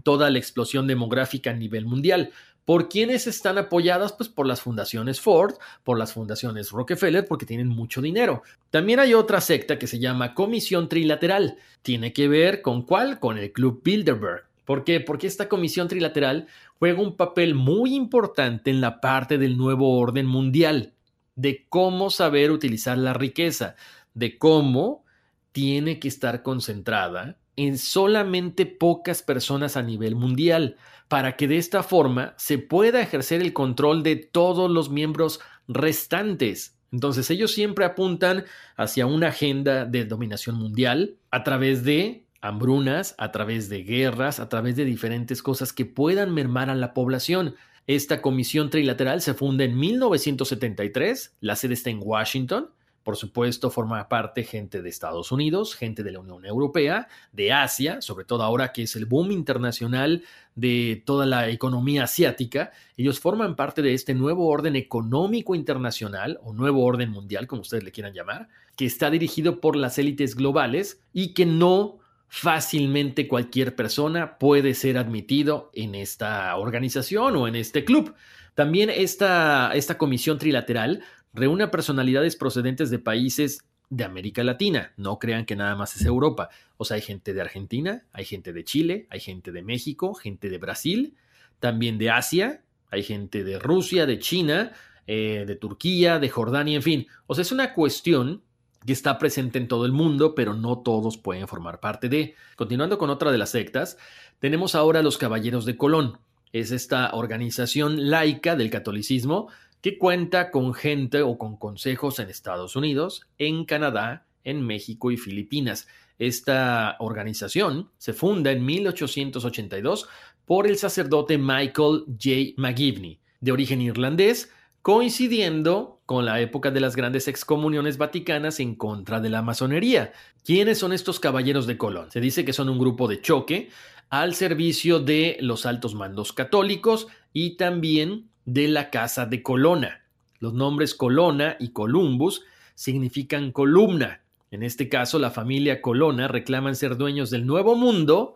[0.04, 2.32] toda la explosión demográfica a nivel mundial.
[2.70, 4.14] ¿Por quiénes están apoyadas?
[4.14, 8.44] Pues por las fundaciones Ford, por las fundaciones Rockefeller, porque tienen mucho dinero.
[8.70, 11.58] También hay otra secta que se llama Comisión Trilateral.
[11.82, 13.20] Tiene que ver con cuál?
[13.20, 14.44] Con el Club Bilderberg.
[14.66, 15.00] ¿Por qué?
[15.00, 16.46] Porque esta comisión trilateral
[16.78, 20.94] juega un papel muy importante en la parte del nuevo orden mundial,
[21.36, 23.78] de cómo saber utilizar la riqueza,
[24.14, 25.06] de cómo
[25.54, 30.78] tiene que estar concentrada en solamente pocas personas a nivel mundial
[31.10, 36.78] para que de esta forma se pueda ejercer el control de todos los miembros restantes.
[36.92, 38.46] Entonces ellos siempre apuntan
[38.78, 44.50] hacia una agenda de dominación mundial a través de hambrunas, a través de guerras, a
[44.50, 47.56] través de diferentes cosas que puedan mermar a la población.
[47.88, 52.70] Esta comisión trilateral se funda en 1973, la sede está en Washington,
[53.10, 58.04] por supuesto, forma parte gente de Estados Unidos, gente de la Unión Europea, de Asia,
[58.04, 60.22] sobre todo ahora que es el boom internacional
[60.54, 62.72] de toda la economía asiática.
[62.98, 67.84] Ellos forman parte de este nuevo orden económico internacional o nuevo orden mundial, como ustedes
[67.84, 73.76] le quieran llamar, que está dirigido por las élites globales y que no fácilmente cualquier
[73.76, 78.14] persona puede ser admitido en esta organización o en este club.
[78.54, 81.02] También esta, esta comisión trilateral
[81.34, 84.94] reúne personalidades procedentes de países de América Latina.
[84.98, 86.50] No crean que nada más es Europa.
[86.78, 90.50] O sea, hay gente de Argentina, hay gente de Chile, hay gente de México, gente
[90.50, 91.16] de Brasil,
[91.60, 92.62] también de Asia,
[92.92, 94.72] hay gente de Rusia, de China,
[95.08, 97.08] eh, de Turquía, de Jordania, en fin.
[97.28, 98.44] O sea, es una cuestión
[98.86, 102.36] que está presente en todo el mundo, pero no todos pueden formar parte de.
[102.56, 103.98] Continuando con otra de las sectas,
[104.40, 106.20] tenemos ahora los Caballeros de Colón.
[106.54, 109.50] Es esta organización laica del catolicismo
[109.82, 115.18] que cuenta con gente o con consejos en Estados Unidos, en Canadá, en México y
[115.18, 115.88] Filipinas.
[116.18, 120.08] Esta organización se funda en 1882
[120.46, 122.54] por el sacerdote Michael J.
[122.58, 129.20] McGivney, de origen irlandés, coincidiendo con la época de las grandes excomuniones vaticanas en contra
[129.20, 130.12] de la masonería.
[130.44, 132.12] ¿Quiénes son estos caballeros de Colón?
[132.12, 133.70] Se dice que son un grupo de choque
[134.10, 140.02] al servicio de los altos mandos católicos y también de la Casa de Colonna.
[140.40, 144.22] Los nombres Colonna y Columbus significan columna.
[144.52, 148.36] En este caso, la familia Colonna reclaman ser dueños del Nuevo Mundo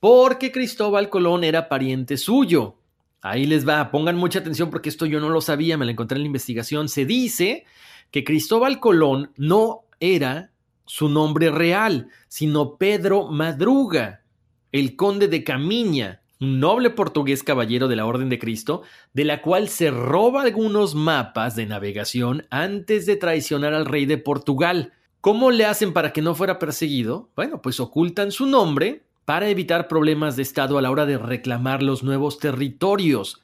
[0.00, 2.76] porque Cristóbal Colón era pariente suyo.
[3.22, 6.16] Ahí les va, pongan mucha atención porque esto yo no lo sabía, me lo encontré
[6.16, 6.88] en la investigación.
[6.88, 7.64] Se dice
[8.10, 10.50] que Cristóbal Colón no era
[10.84, 14.22] su nombre real, sino Pedro Madruga,
[14.70, 18.82] el conde de Camiña, un noble portugués caballero de la Orden de Cristo,
[19.14, 24.18] de la cual se roba algunos mapas de navegación antes de traicionar al rey de
[24.18, 24.92] Portugal.
[25.20, 27.30] ¿Cómo le hacen para que no fuera perseguido?
[27.34, 31.82] Bueno, pues ocultan su nombre para evitar problemas de Estado a la hora de reclamar
[31.82, 33.42] los nuevos territorios.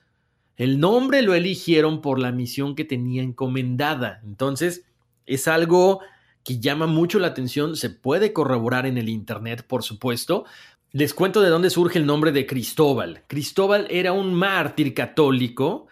[0.57, 4.21] El nombre lo eligieron por la misión que tenía encomendada.
[4.23, 4.85] Entonces,
[5.27, 6.01] es algo
[6.45, 10.45] que llama mucho la atención, se puede corroborar en el Internet, por supuesto,
[10.93, 13.23] les cuento de dónde surge el nombre de Cristóbal.
[13.27, 15.87] Cristóbal era un mártir católico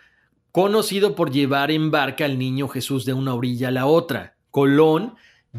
[0.52, 4.36] conocido por llevar en barca al niño Jesús de una orilla a la otra.
[4.50, 5.14] Colón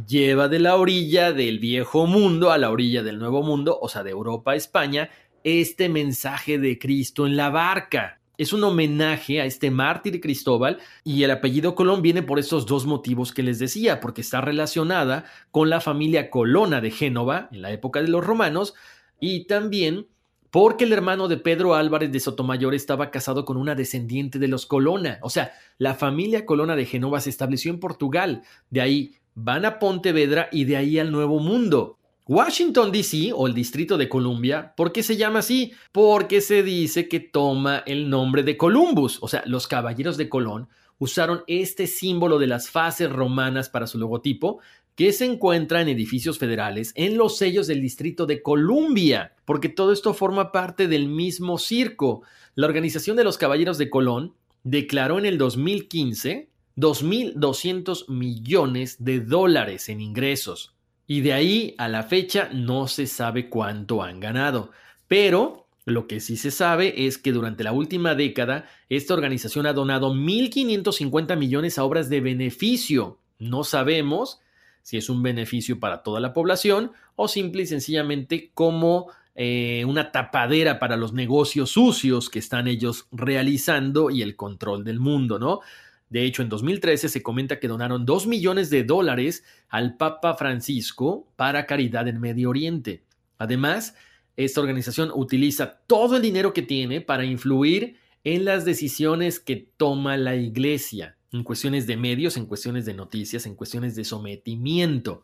[0.08, 4.04] lleva de la orilla del viejo mundo a la orilla del nuevo mundo, o sea,
[4.04, 5.10] de Europa a España,
[5.44, 8.20] este mensaje de Cristo en la barca.
[8.38, 12.86] Es un homenaje a este mártir Cristóbal y el apellido Colón viene por estos dos
[12.86, 17.72] motivos que les decía, porque está relacionada con la familia Colona de Génova en la
[17.72, 18.76] época de los romanos,
[19.22, 20.08] y también
[20.50, 24.66] porque el hermano de Pedro Álvarez de Sotomayor estaba casado con una descendiente de los
[24.66, 25.18] Colonna.
[25.22, 28.44] O sea, la familia Colonna de Genova se estableció en Portugal.
[28.70, 31.98] De ahí van a Pontevedra y de ahí al Nuevo Mundo.
[32.28, 33.32] Washington, D.C.
[33.34, 35.72] o el Distrito de Columbia, ¿por qué se llama así?
[35.92, 39.20] Porque se dice que toma el nombre de Columbus.
[39.22, 40.68] O sea, los caballeros de Colón
[41.02, 44.60] usaron este símbolo de las fases romanas para su logotipo,
[44.96, 49.92] que se encuentra en edificios federales en los sellos del Distrito de Columbia, porque todo
[49.94, 52.24] esto forma parte del mismo circo.
[52.56, 59.90] La Organización de los Caballeros de Colón declaró en el 2015 2.200 millones de dólares
[59.90, 60.74] en ingresos.
[61.08, 64.72] Y de ahí a la fecha no se sabe cuánto han ganado.
[65.08, 69.74] Pero lo que sí se sabe es que durante la última década esta organización ha
[69.74, 73.20] donado 1.550 millones a obras de beneficio.
[73.40, 74.40] No sabemos
[74.84, 80.12] si es un beneficio para toda la población o simple y sencillamente como eh, una
[80.12, 85.62] tapadera para los negocios sucios que están ellos realizando y el control del mundo, ¿no?
[86.10, 91.26] De hecho, en 2013 se comenta que donaron 2 millones de dólares al Papa Francisco
[91.38, 93.04] para caridad en Medio Oriente.
[93.38, 93.96] Además,
[94.36, 100.18] esta organización utiliza todo el dinero que tiene para influir en las decisiones que toma
[100.18, 105.24] la Iglesia en cuestiones de medios, en cuestiones de noticias, en cuestiones de sometimiento.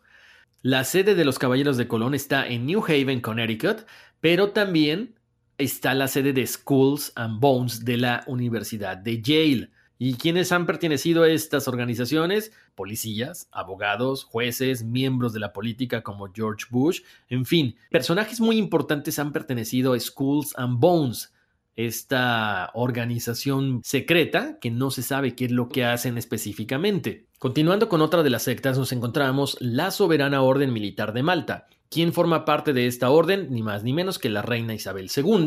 [0.62, 3.86] La sede de los Caballeros de Colón está en New Haven, Connecticut,
[4.20, 5.14] pero también
[5.58, 9.70] está la sede de Schools and Bones de la Universidad de Yale.
[10.00, 12.52] ¿Y quiénes han pertenecido a estas organizaciones?
[12.76, 19.18] Policías, abogados, jueces, miembros de la política como George Bush, en fin, personajes muy importantes
[19.18, 21.32] han pertenecido a Schools and Bones,
[21.78, 27.28] esta organización secreta que no se sabe qué es lo que hacen específicamente.
[27.38, 31.68] Continuando con otra de las sectas, nos encontramos la Soberana Orden Militar de Malta.
[31.88, 33.46] quien forma parte de esta orden?
[33.50, 35.46] Ni más ni menos que la reina Isabel II,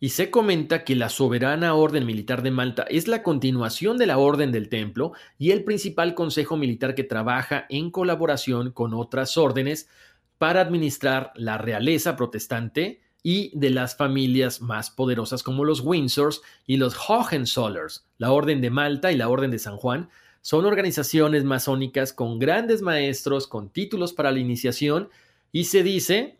[0.00, 4.16] y se comenta que la Soberana Orden Militar de Malta es la continuación de la
[4.16, 9.88] Orden del Templo y el principal consejo militar que trabaja en colaboración con otras órdenes
[10.38, 16.76] para administrar la realeza protestante, y de las familias más poderosas como los Windsors y
[16.76, 18.04] los Hohenzollerns.
[18.18, 20.08] La Orden de Malta y la Orden de San Juan
[20.40, 25.08] son organizaciones masónicas con grandes maestros, con títulos para la iniciación
[25.52, 26.38] y se dice,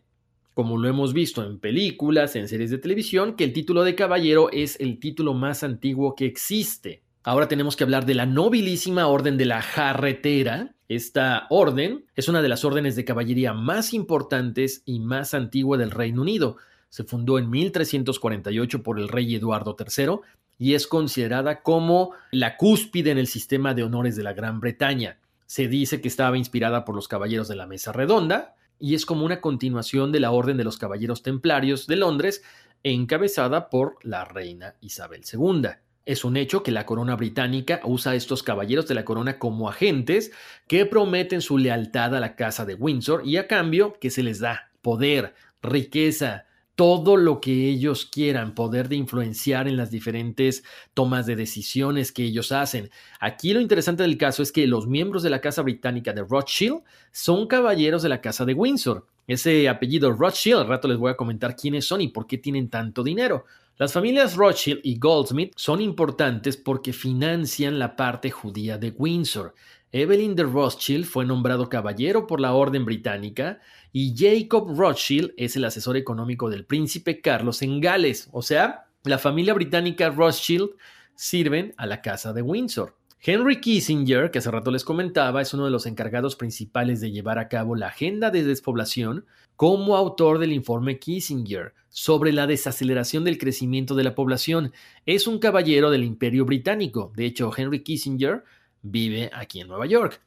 [0.53, 4.49] como lo hemos visto en películas, en series de televisión, que el título de caballero
[4.51, 7.01] es el título más antiguo que existe.
[7.23, 10.75] Ahora tenemos que hablar de la nobilísima Orden de la Jarretera.
[10.89, 15.91] Esta orden es una de las órdenes de caballería más importantes y más antigua del
[15.91, 16.57] Reino Unido
[16.93, 20.19] se fundó en 1348 por el rey Eduardo III
[20.59, 25.17] y es considerada como la cúspide en el sistema de honores de la Gran Bretaña.
[25.47, 29.25] Se dice que estaba inspirada por los Caballeros de la Mesa Redonda y es como
[29.25, 32.43] una continuación de la Orden de los Caballeros Templarios de Londres,
[32.83, 35.69] encabezada por la reina Isabel II.
[36.05, 39.67] Es un hecho que la corona británica usa a estos caballeros de la corona como
[39.67, 40.31] agentes
[40.67, 44.37] que prometen su lealtad a la casa de Windsor y a cambio que se les
[44.37, 46.45] da poder, riqueza,
[46.83, 52.25] todo lo que ellos quieran, poder de influenciar en las diferentes tomas de decisiones que
[52.25, 52.89] ellos hacen.
[53.21, 56.81] Aquí lo interesante del caso es que los miembros de la Casa Británica de Rothschild
[57.13, 59.07] son caballeros de la Casa de Windsor.
[59.27, 62.69] Ese apellido Rothschild, al rato les voy a comentar quiénes son y por qué tienen
[62.69, 63.45] tanto dinero.
[63.77, 69.55] Las familias Rothschild y Goldsmith son importantes porque financian la parte judía de Windsor.
[69.95, 73.59] Evelyn de Rothschild fue nombrado caballero por la Orden Británica
[73.91, 78.27] y Jacob Rothschild es el asesor económico del príncipe Carlos en Gales.
[78.31, 80.71] O sea, la familia británica Rothschild
[81.13, 82.97] sirven a la casa de Windsor.
[83.21, 87.37] Henry Kissinger, que hace rato les comentaba, es uno de los encargados principales de llevar
[87.37, 93.37] a cabo la agenda de despoblación como autor del informe Kissinger sobre la desaceleración del
[93.37, 94.73] crecimiento de la población.
[95.05, 97.13] Es un caballero del imperio británico.
[97.15, 98.43] De hecho, Henry Kissinger
[98.83, 100.21] vive aquí en Nueva York.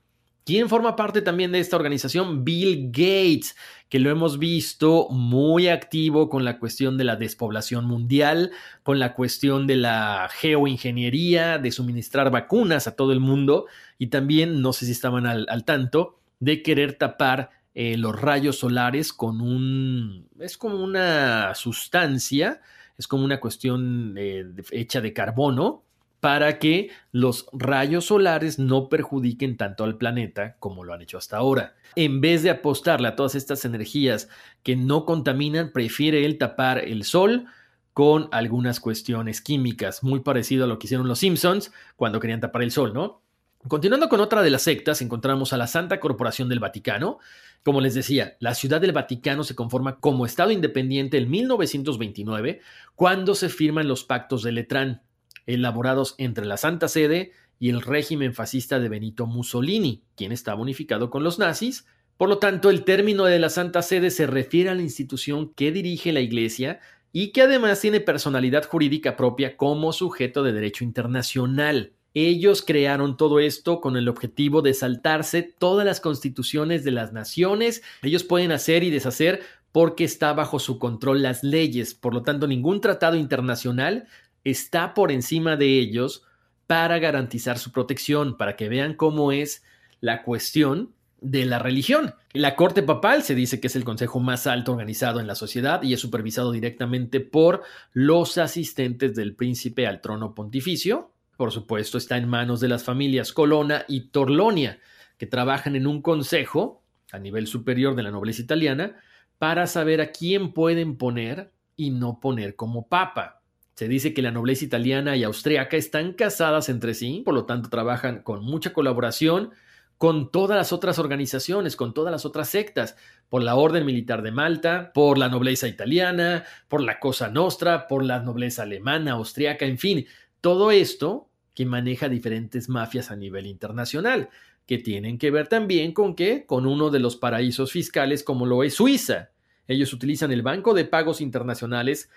[0.47, 2.45] ¿Quién forma parte también de esta organización?
[2.45, 3.57] Bill Gates,
[3.89, 8.53] que lo hemos visto muy activo con la cuestión de la despoblación mundial,
[8.85, 13.67] con la cuestión de la geoingeniería, de suministrar vacunas a todo el mundo
[13.99, 19.13] y también, no sé si estaban al, tanto, de querer tapar eh, los rayos solares
[19.13, 20.29] con un...
[20.39, 22.61] es como una sustancia,
[22.97, 25.86] es como una cuestión eh, hecha de carbono
[26.27, 31.37] para que los rayos solares no perjudiquen tanto al planeta como lo han hecho hasta
[31.37, 31.77] ahora.
[31.95, 34.29] En vez de apostarle a todas estas energías
[34.65, 37.47] que no contaminan, prefiere él tapar el sol
[37.93, 42.63] con algunas cuestiones químicas, muy parecido a lo que hicieron los Simpsons cuando querían tapar
[42.65, 43.23] el sol, ¿no?
[43.69, 47.21] Continuando con otra de las sectas, encontramos a la Santa Corporación del Vaticano.
[47.63, 52.63] Como les decía, la Ciudad del Vaticano se conforma como Estado independiente en 1929,
[52.97, 55.03] cuando se firman los pactos de Letrán,
[55.47, 61.11] elaborados entre la Santa Sede y el régimen fascista de Benito Mussolini, quien estaba unificado
[61.11, 61.87] con los nazis.
[62.17, 65.73] Por lo tanto, el término de la Santa Sede se refiere a la institución que
[65.73, 66.81] dirige la Iglesia
[67.13, 71.93] y que además tiene personalidad jurídica propia como sujeto de derecho internacional.
[72.13, 77.83] Ellos crearon todo esto con el objetivo de saltarse todas las constituciones de las naciones.
[78.03, 79.43] Ellos pueden hacer y deshacer
[79.73, 81.93] porque está bajo su control las leyes.
[81.95, 84.07] Por lo tanto, ningún tratado internacional
[84.51, 86.25] está por encima de ellos
[86.67, 89.65] para garantizar su protección, para que vean cómo es
[90.01, 92.15] la cuestión de la religión.
[92.33, 95.83] La corte papal se dice que es el consejo más alto organizado en la sociedad
[95.83, 102.17] y es supervisado directamente por los asistentes del príncipe al trono pontificio, por supuesto, está
[102.17, 104.79] en manos de las familias Colonna y Torlonia,
[105.19, 106.83] que trabajan en un consejo
[107.13, 108.97] a nivel superior de la nobleza italiana
[109.39, 113.43] para saber a quién pueden poner y no poner como papa.
[113.77, 117.69] Se dice que la nobleza italiana y austriaca están casadas entre sí, por lo tanto
[117.69, 119.51] trabajan con mucha colaboración
[119.99, 122.97] con todas las otras organizaciones, con todas las otras sectas,
[123.29, 128.03] por la Orden Militar de Malta, por la nobleza italiana, por la Cosa Nostra, por
[128.03, 130.07] la nobleza alemana, austriaca, en fin,
[130.41, 134.31] todo esto que maneja diferentes mafias a nivel internacional,
[134.67, 136.47] que tienen que ver también con qué?
[136.47, 139.31] Con uno de los paraísos fiscales como lo es Suiza.
[139.69, 142.11] Ellos utilizan el Banco de Pagos Internacionales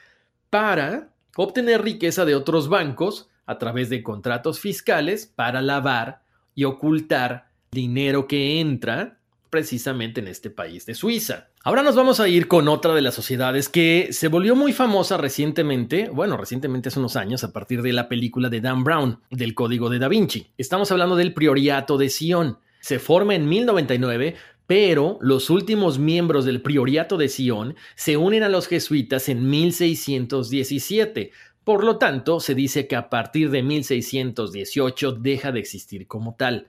[0.49, 6.21] para obtener riqueza de otros bancos a través de contratos fiscales para lavar
[6.55, 9.19] y ocultar dinero que entra
[9.49, 11.49] precisamente en este país de Suiza.
[11.63, 15.17] Ahora nos vamos a ir con otra de las sociedades que se volvió muy famosa
[15.17, 19.55] recientemente, bueno, recientemente hace unos años, a partir de la película de Dan Brown, del
[19.55, 20.51] Código de Da Vinci.
[20.57, 22.59] Estamos hablando del Prioriato de Sion.
[22.79, 24.35] Se forma en 1099,
[24.69, 31.31] pero los últimos miembros del Prioriato de Sion se unen a los jesuitas en 1617.
[31.63, 36.67] Por lo tanto, se dice que a partir de 1618 deja de existir como tal.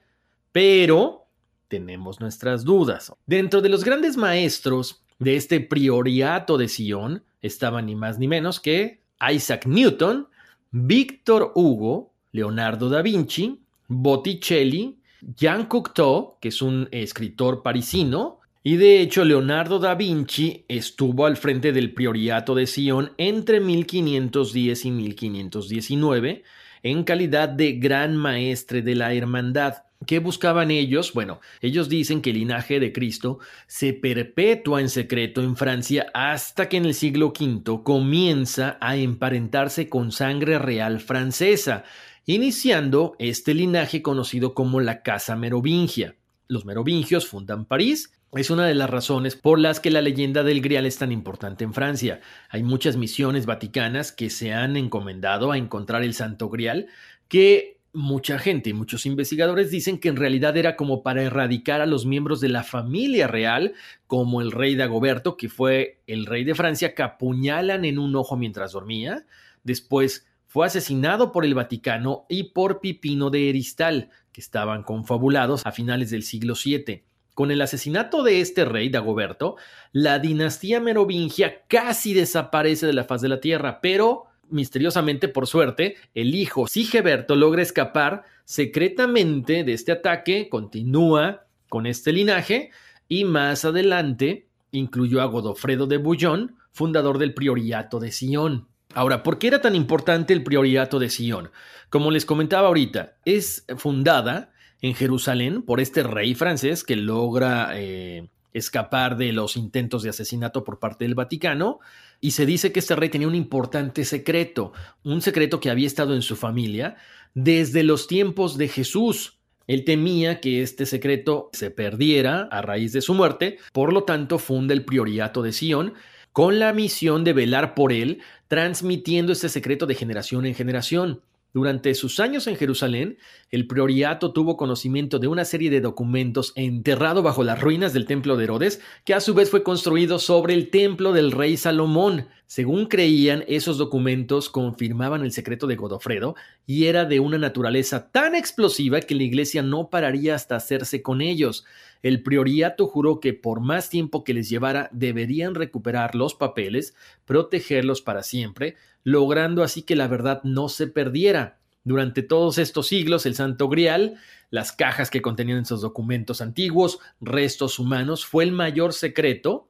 [0.51, 1.27] Pero
[1.69, 3.13] tenemos nuestras dudas.
[3.27, 8.61] Dentro de los grandes maestros de este prioriato de Sion estaban ni más ni menos
[8.61, 10.27] que Isaac Newton,
[10.71, 15.00] Víctor Hugo, Leonardo da Vinci, Botticelli,
[15.37, 21.39] Jean Cocteau, que es un escritor parisino, y de hecho Leonardo da Vinci estuvo al
[21.39, 26.45] frente del prioriato de Sion entre 1510 y 1519
[26.83, 29.85] en calidad de gran maestre de la hermandad.
[30.07, 31.13] ¿Qué buscaban ellos?
[31.13, 36.71] Bueno, ellos dicen que el linaje de Cristo se perpetúa en secreto en Francia hasta
[36.71, 41.85] que en el siglo V comienza a emparentarse con sangre real francesa,
[42.27, 46.17] iniciando este linaje conocido como la Casa Merovingia.
[46.49, 50.61] Los merovingios fundan París es una de las razones por las que la leyenda del
[50.61, 52.21] Grial es tan importante en Francia.
[52.49, 56.87] Hay muchas misiones vaticanas que se han encomendado a encontrar el Santo Grial,
[57.27, 61.87] que mucha gente y muchos investigadores dicen que en realidad era como para erradicar a
[61.87, 63.75] los miembros de la familia real,
[64.07, 68.37] como el rey Dagoberto, que fue el rey de Francia, que apuñalan en un ojo
[68.37, 69.27] mientras dormía.
[69.65, 75.71] Después fue asesinado por el Vaticano y por Pipino de Eristal, que estaban confabulados a
[75.71, 77.05] finales del siglo VII.
[77.35, 79.55] Con el asesinato de este rey, Dagoberto,
[79.93, 85.95] la dinastía merovingia casi desaparece de la faz de la tierra, pero misteriosamente, por suerte,
[86.17, 92.71] el hijo Sigeberto logra escapar secretamente de este ataque, continúa con este linaje
[93.07, 98.67] y más adelante incluyó a Godofredo de Bouillon, fundador del Prioriato de Sion.
[98.95, 101.51] Ahora, ¿por qué era tan importante el Prioriato de Sion?
[101.91, 108.29] Como les comentaba ahorita, es fundada en Jerusalén por este rey francés que logra eh,
[108.53, 111.79] escapar de los intentos de asesinato por parte del Vaticano
[112.21, 114.73] y se dice que este rey tenía un importante secreto,
[115.05, 116.97] un secreto que había estado en su familia
[117.35, 119.39] desde los tiempos de Jesús.
[119.69, 124.39] Él temía que este secreto se perdiera a raíz de su muerte, por lo tanto
[124.39, 125.95] funda el prioriato de Sion
[126.33, 131.23] con la misión de velar por él, transmitiendo este secreto de generación en generación.
[131.53, 133.19] Durante sus años en Jerusalén,
[133.51, 138.37] el prioriato tuvo conocimiento de una serie de documentos enterrado bajo las ruinas del templo
[138.37, 142.29] de Herodes, que a su vez fue construido sobre el templo del rey Salomón.
[142.47, 146.37] Según creían, esos documentos confirmaban el secreto de Godofredo
[146.67, 151.21] y era de una naturaleza tan explosiva que la iglesia no pararía hasta hacerse con
[151.21, 151.65] ellos.
[152.03, 156.95] El prioriato juró que por más tiempo que les llevara deberían recuperar los papeles,
[157.25, 161.59] protegerlos para siempre, logrando así que la verdad no se perdiera.
[161.85, 164.17] Durante todos estos siglos, el Santo Grial,
[164.51, 169.69] las cajas que contenían esos documentos antiguos, restos humanos, fue el mayor secreto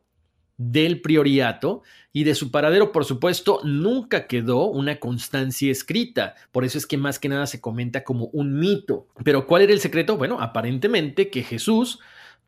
[0.56, 6.34] del prioriato y de su paradero, por supuesto, nunca quedó una constancia escrita.
[6.52, 9.06] Por eso es que más que nada se comenta como un mito.
[9.24, 10.16] Pero ¿cuál era el secreto?
[10.16, 12.00] Bueno, aparentemente que Jesús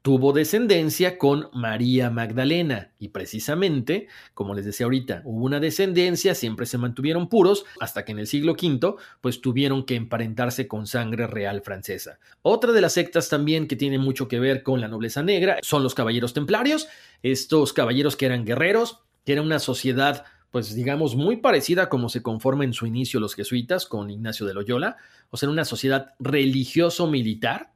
[0.03, 6.66] tuvo descendencia con María Magdalena y precisamente, como les decía ahorita, hubo una descendencia, siempre
[6.66, 11.28] se mantuvieron puros, hasta que en el siglo V pues tuvieron que emparentarse con sangre
[11.28, 12.18] real francesa.
[12.42, 15.84] Otra de las sectas también que tiene mucho que ver con la nobleza negra son
[15.84, 16.88] los caballeros templarios,
[17.22, 22.11] estos caballeros que eran guerreros, que era una sociedad pues digamos muy parecida a como
[22.11, 24.98] se conforma en su inicio los jesuitas con Ignacio de Loyola,
[25.30, 27.72] o sea, una sociedad religioso-militar,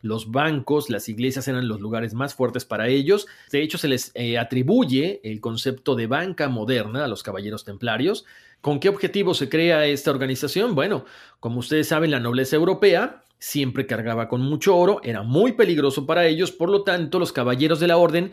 [0.00, 3.26] los bancos, las iglesias eran los lugares más fuertes para ellos.
[3.50, 8.24] De hecho, se les eh, atribuye el concepto de banca moderna a los caballeros templarios.
[8.60, 10.74] ¿Con qué objetivo se crea esta organización?
[10.74, 11.04] Bueno,
[11.40, 16.26] como ustedes saben, la nobleza europea siempre cargaba con mucho oro, era muy peligroso para
[16.26, 18.32] ellos, por lo tanto, los caballeros de la orden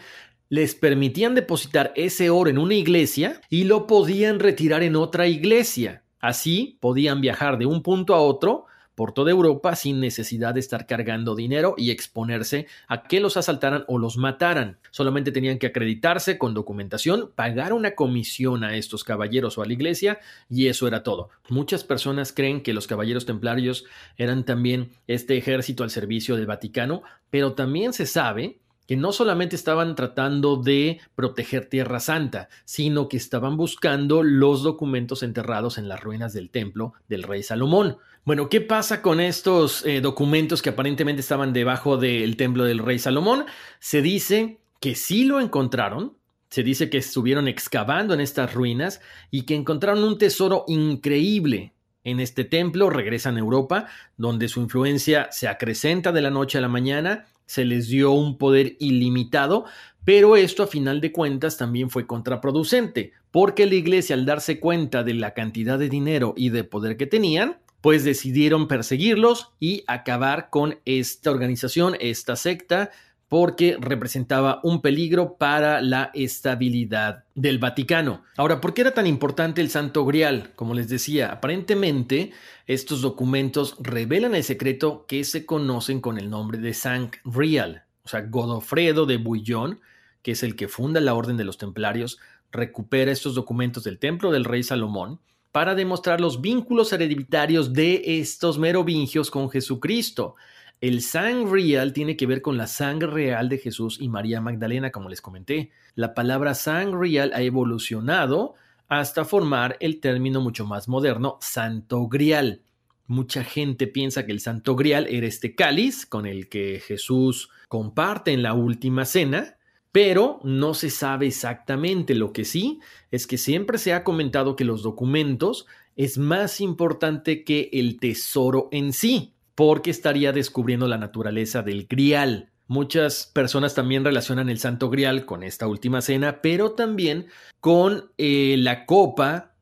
[0.50, 6.04] les permitían depositar ese oro en una iglesia y lo podían retirar en otra iglesia.
[6.20, 10.88] Así podían viajar de un punto a otro por toda Europa sin necesidad de estar
[10.88, 14.78] cargando dinero y exponerse a que los asaltaran o los mataran.
[14.92, 19.74] Solamente tenían que acreditarse con documentación, pagar una comisión a estos caballeros o a la
[19.74, 20.20] iglesia
[20.50, 21.30] y eso era todo.
[21.50, 23.86] Muchas personas creen que los caballeros templarios
[24.18, 29.56] eran también este ejército al servicio del Vaticano, pero también se sabe que no solamente
[29.56, 36.02] estaban tratando de proteger Tierra Santa, sino que estaban buscando los documentos enterrados en las
[36.02, 37.98] ruinas del templo del rey Salomón.
[38.26, 42.98] Bueno, ¿qué pasa con estos eh, documentos que aparentemente estaban debajo del templo del rey
[42.98, 43.46] Salomón?
[43.80, 46.18] Se dice que sí lo encontraron,
[46.50, 49.00] se dice que estuvieron excavando en estas ruinas
[49.30, 51.74] y que encontraron un tesoro increíble
[52.04, 53.86] en este templo, regresan a Europa,
[54.18, 58.38] donde su influencia se acrecenta de la noche a la mañana se les dio un
[58.38, 59.66] poder ilimitado,
[60.04, 65.04] pero esto a final de cuentas también fue contraproducente, porque la iglesia al darse cuenta
[65.04, 70.50] de la cantidad de dinero y de poder que tenían, pues decidieron perseguirlos y acabar
[70.50, 72.90] con esta organización, esta secta,
[73.28, 78.24] porque representaba un peligro para la estabilidad del Vaticano.
[78.38, 80.52] Ahora, ¿por qué era tan importante el Santo Grial?
[80.56, 82.32] Como les decía, aparentemente
[82.66, 87.84] estos documentos revelan el secreto que se conocen con el nombre de Sanct Grial.
[88.04, 89.80] O sea, Godofredo de Bouillon,
[90.24, 92.18] que es el que funda la Orden de los Templarios,
[92.52, 95.20] recupera estos documentos del templo del rey Salomón
[95.56, 100.36] para demostrar los vínculos hereditarios de estos merovingios con Jesucristo.
[100.82, 104.92] El sang real tiene que ver con la sangre real de Jesús y María Magdalena,
[104.92, 105.72] como les comenté.
[105.96, 108.56] La palabra sang real ha evolucionado
[108.90, 112.62] hasta formar el término mucho más moderno, santo grial.
[113.08, 118.34] Mucha gente piensa que el santo grial era este cáliz con el que Jesús comparte
[118.34, 119.55] en la última cena,
[119.96, 122.16] pero no se sabe exactamente.
[122.16, 122.82] Lo que sí
[123.12, 128.68] es que siempre se ha comentado que los documentos es más importante que el tesoro
[128.74, 132.50] en sí porque estaría descubriendo la naturaleza del grial.
[132.68, 137.28] Muchas personas también relacionan el Santo Grial con esta última cena, pero también
[137.62, 139.54] con eh, la copa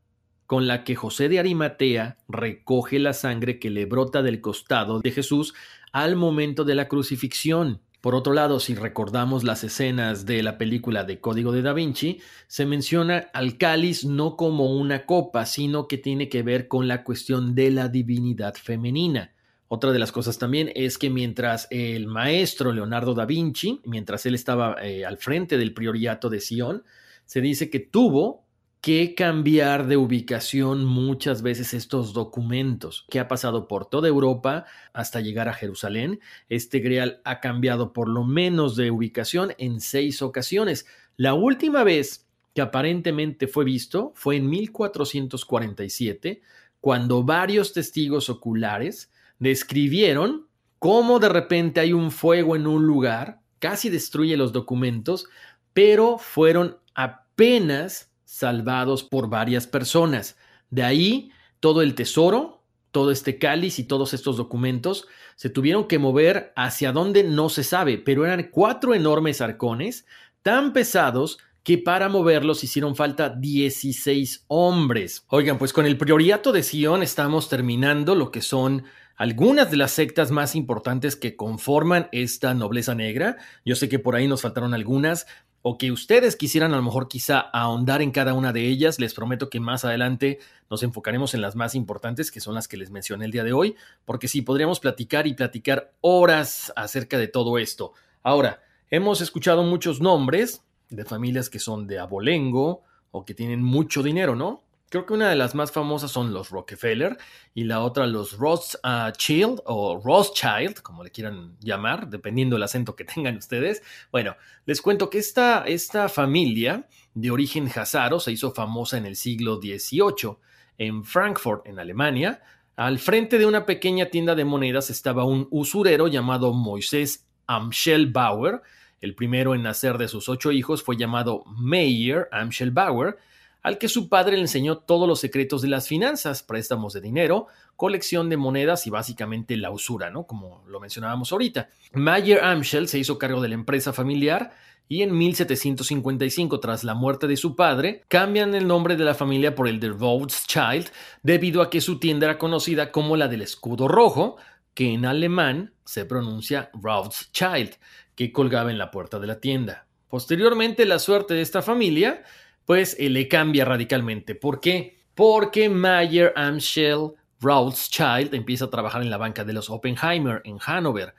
[0.48, 5.12] con la que José de Arimatea recoge la sangre que le brota del costado de
[5.12, 5.54] Jesús
[5.92, 7.82] al momento de la crucifixión.
[8.04, 12.20] Por otro lado, si recordamos las escenas de la película de Código de Da Vinci,
[12.48, 17.06] se menciona al cáliz no como una copa, sino que tiene que ver con la
[17.06, 19.32] cuestión de la divinidad femenina.
[19.70, 24.36] Otra de las cosas también es que mientras el maestro Leonardo da Vinci, mientras él
[24.36, 26.84] estaba eh, al frente del prioriato de Sion,
[27.26, 28.43] se dice que tuvo
[28.84, 35.22] que cambiar de ubicación muchas veces estos documentos, que ha pasado por toda Europa hasta
[35.22, 36.20] llegar a Jerusalén.
[36.50, 40.86] Este grial ha cambiado por lo menos de ubicación en seis ocasiones.
[41.16, 46.42] La última vez que aparentemente fue visto fue en 1447,
[46.82, 53.88] cuando varios testigos oculares describieron cómo de repente hay un fuego en un lugar, casi
[53.90, 55.30] destruye los documentos,
[55.72, 60.38] pero fueron apenas salvados por varias personas.
[60.72, 66.00] De ahí todo el tesoro, todo este cáliz y todos estos documentos se tuvieron que
[66.00, 70.08] mover hacia donde no se sabe, pero eran cuatro enormes arcones
[70.42, 75.26] tan pesados que para moverlos hicieron falta 16 hombres.
[75.30, 78.84] Oigan, pues con el prioriato de Sion estamos terminando lo que son
[79.16, 83.38] algunas de las sectas más importantes que conforman esta nobleza negra.
[83.64, 85.28] Yo sé que por ahí nos faltaron algunas,
[85.66, 89.00] o que ustedes quisieran a lo mejor quizá ahondar en cada una de ellas.
[89.00, 90.40] Les prometo que más adelante
[90.70, 93.54] nos enfocaremos en las más importantes, que son las que les mencioné el día de
[93.54, 97.94] hoy, porque sí, podríamos platicar y platicar horas acerca de todo esto.
[98.24, 98.62] Ahora,
[98.92, 104.36] hemos escuchado muchos nombres de familias que son de abolengo o que tienen mucho dinero,
[104.36, 104.64] ¿no?
[104.94, 107.18] Creo que una de las más famosas son los Rockefeller
[107.56, 113.04] y la otra los Rothschild o Rothschild, como le quieran llamar, dependiendo del acento que
[113.16, 113.82] tengan ustedes.
[114.12, 114.36] Bueno,
[114.68, 119.56] les cuento que esta, esta familia de origen hazaro se hizo famosa en el siglo
[119.56, 120.38] XVIII
[120.78, 122.44] en Frankfurt, en Alemania.
[122.76, 128.62] Al frente de una pequeña tienda de monedas estaba un usurero llamado Moisés Amschel Bauer.
[129.02, 133.18] El primero en nacer de sus ocho hijos fue llamado Meyer Amschel Bauer
[133.64, 137.48] al que su padre le enseñó todos los secretos de las finanzas, préstamos de dinero,
[137.78, 140.28] colección de monedas y básicamente la usura, ¿no?
[140.28, 141.70] Como lo mencionábamos ahorita.
[141.94, 144.52] Mayer Amschel se hizo cargo de la empresa familiar
[144.90, 149.56] y en 1755, tras la muerte de su padre, cambian el nombre de la familia
[149.56, 150.90] por el de Rothschild
[151.24, 154.36] debido a que su tienda era conocida como la del escudo rojo,
[154.74, 157.76] que en alemán se pronuncia Rothschild,
[158.16, 159.88] que colgaba en la puerta de la tienda.
[160.10, 162.24] Posteriormente, la suerte de esta familia
[162.66, 164.36] pues eh, le cambia radicalmente.
[164.36, 165.00] ¿Por qué?
[165.16, 171.14] Porque Mayer Amschel Rothschild empieza a trabajar en la banca de los Oppenheimer en Hannover.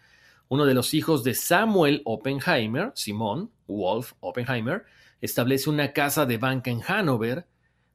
[0.48, 4.84] Uno de los hijos de Samuel Oppenheimer, Simón Wolf Oppenheimer,
[5.20, 7.46] establece una casa de banca en Hannover.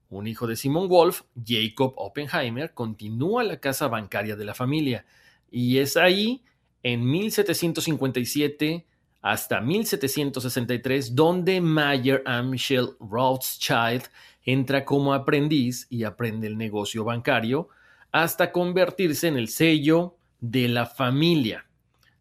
[0.10, 5.06] Un hijo de Simón Wolf, Jacob Oppenheimer, continúa la casa bancaria de la familia.
[5.52, 6.44] Y es ahí,
[6.82, 8.86] en 1757,
[9.22, 14.04] hasta 1763, donde Mayer Amschel Rothschild
[14.44, 17.70] entra como aprendiz y aprende el negocio bancario
[18.12, 21.66] hasta convertirse en el sello de la familia.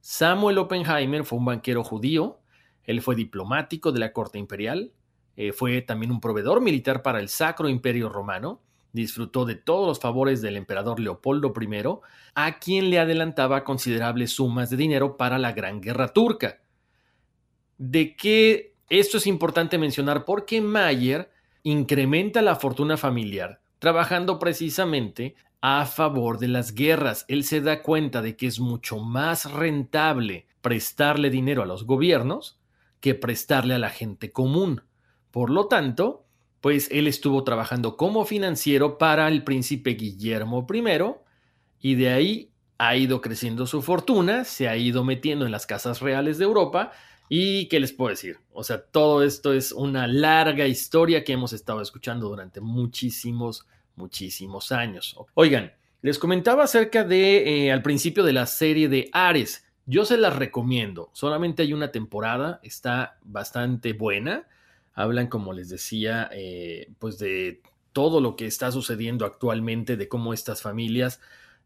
[0.00, 2.40] Samuel Oppenheimer fue un banquero judío,
[2.84, 4.92] él fue diplomático de la corte imperial,
[5.36, 8.60] eh, fue también un proveedor militar para el Sacro Imperio Romano,
[8.92, 11.82] disfrutó de todos los favores del emperador Leopoldo I,
[12.34, 16.58] a quien le adelantaba considerables sumas de dinero para la Gran Guerra Turca
[17.78, 21.30] de que esto es importante mencionar porque Mayer
[21.62, 27.24] incrementa la fortuna familiar trabajando precisamente a favor de las guerras.
[27.28, 32.58] Él se da cuenta de que es mucho más rentable prestarle dinero a los gobiernos
[33.00, 34.82] que prestarle a la gente común.
[35.30, 36.26] Por lo tanto,
[36.60, 40.82] pues él estuvo trabajando como financiero para el príncipe Guillermo I
[41.80, 46.00] y de ahí ha ido creciendo su fortuna, se ha ido metiendo en las casas
[46.00, 46.92] reales de Europa
[47.28, 48.38] ¿Y qué les puedo decir?
[48.52, 53.66] O sea, todo esto es una larga historia que hemos estado escuchando durante muchísimos,
[53.96, 55.16] muchísimos años.
[55.34, 59.66] Oigan, les comentaba acerca de, eh, al principio de la serie de Ares.
[59.84, 61.10] Yo se las recomiendo.
[61.12, 64.46] Solamente hay una temporada, está bastante buena.
[64.94, 67.62] Hablan, como les decía, eh, pues de
[67.92, 71.20] todo lo que está sucediendo actualmente, de cómo estas familias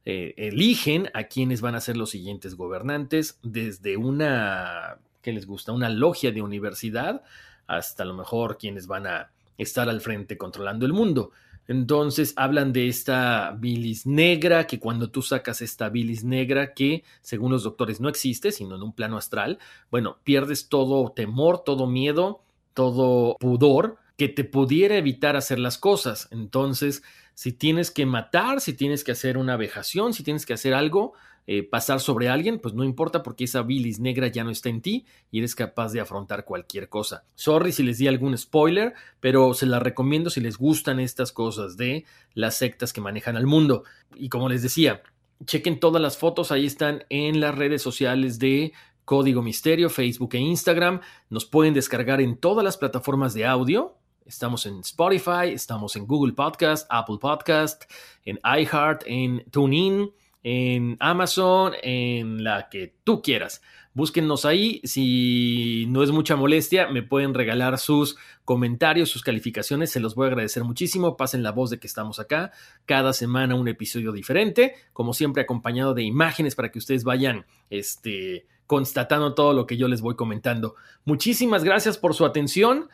[0.05, 5.73] eh, eligen a quienes van a ser los siguientes gobernantes, desde una que les gusta,
[5.73, 7.23] una logia de universidad,
[7.67, 11.31] hasta a lo mejor quienes van a estar al frente controlando el mundo.
[11.69, 17.53] Entonces hablan de esta bilis negra, que cuando tú sacas esta bilis negra, que según
[17.53, 19.59] los doctores no existe, sino en un plano astral,
[19.91, 22.43] bueno, pierdes todo temor, todo miedo,
[22.75, 26.29] todo pudor que te pudiera evitar hacer las cosas.
[26.31, 27.03] Entonces,
[27.35, 31.15] si tienes que matar, si tienes que hacer una vejación, si tienes que hacer algo,
[31.47, 34.81] eh, pasar sobre alguien, pues no importa porque esa bilis negra ya no está en
[34.81, 37.25] ti y eres capaz de afrontar cualquier cosa.
[37.35, 41.77] Sorry si les di algún spoiler, pero se la recomiendo si les gustan estas cosas
[41.77, 43.83] de las sectas que manejan al mundo.
[44.15, 45.03] Y como les decía,
[45.45, 48.73] chequen todas las fotos, ahí están en las redes sociales de
[49.05, 51.01] Código Misterio, Facebook e Instagram.
[51.29, 53.97] Nos pueden descargar en todas las plataformas de audio.
[54.25, 57.91] Estamos en Spotify, estamos en Google Podcast, Apple Podcast,
[58.25, 60.13] en iHeart, en TuneIn
[60.43, 63.63] en Amazon, en la que tú quieras.
[63.95, 64.81] Búsquennos ahí.
[64.85, 69.91] Si no es mucha molestia, me pueden regalar sus comentarios, sus calificaciones.
[69.91, 71.17] Se los voy a agradecer muchísimo.
[71.17, 72.53] Pasen la voz de que estamos acá.
[72.87, 74.75] Cada semana un episodio diferente.
[74.93, 79.89] Como siempre, acompañado de imágenes para que ustedes vayan este, constatando todo lo que yo
[79.89, 80.75] les voy comentando.
[81.05, 82.89] Muchísimas gracias por su atención.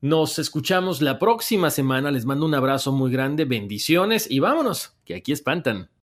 [0.00, 2.10] Nos escuchamos la próxima semana.
[2.10, 3.44] Les mando un abrazo muy grande.
[3.44, 5.90] Bendiciones y vámonos, que aquí espantan.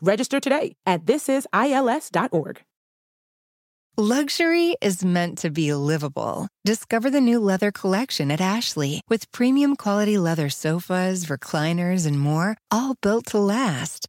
[0.00, 2.62] Register today at thisisils.org.
[4.00, 6.46] Luxury is meant to be livable.
[6.64, 12.56] Discover the new leather collection at Ashley with premium quality leather sofas, recliners, and more,
[12.70, 14.08] all built to last.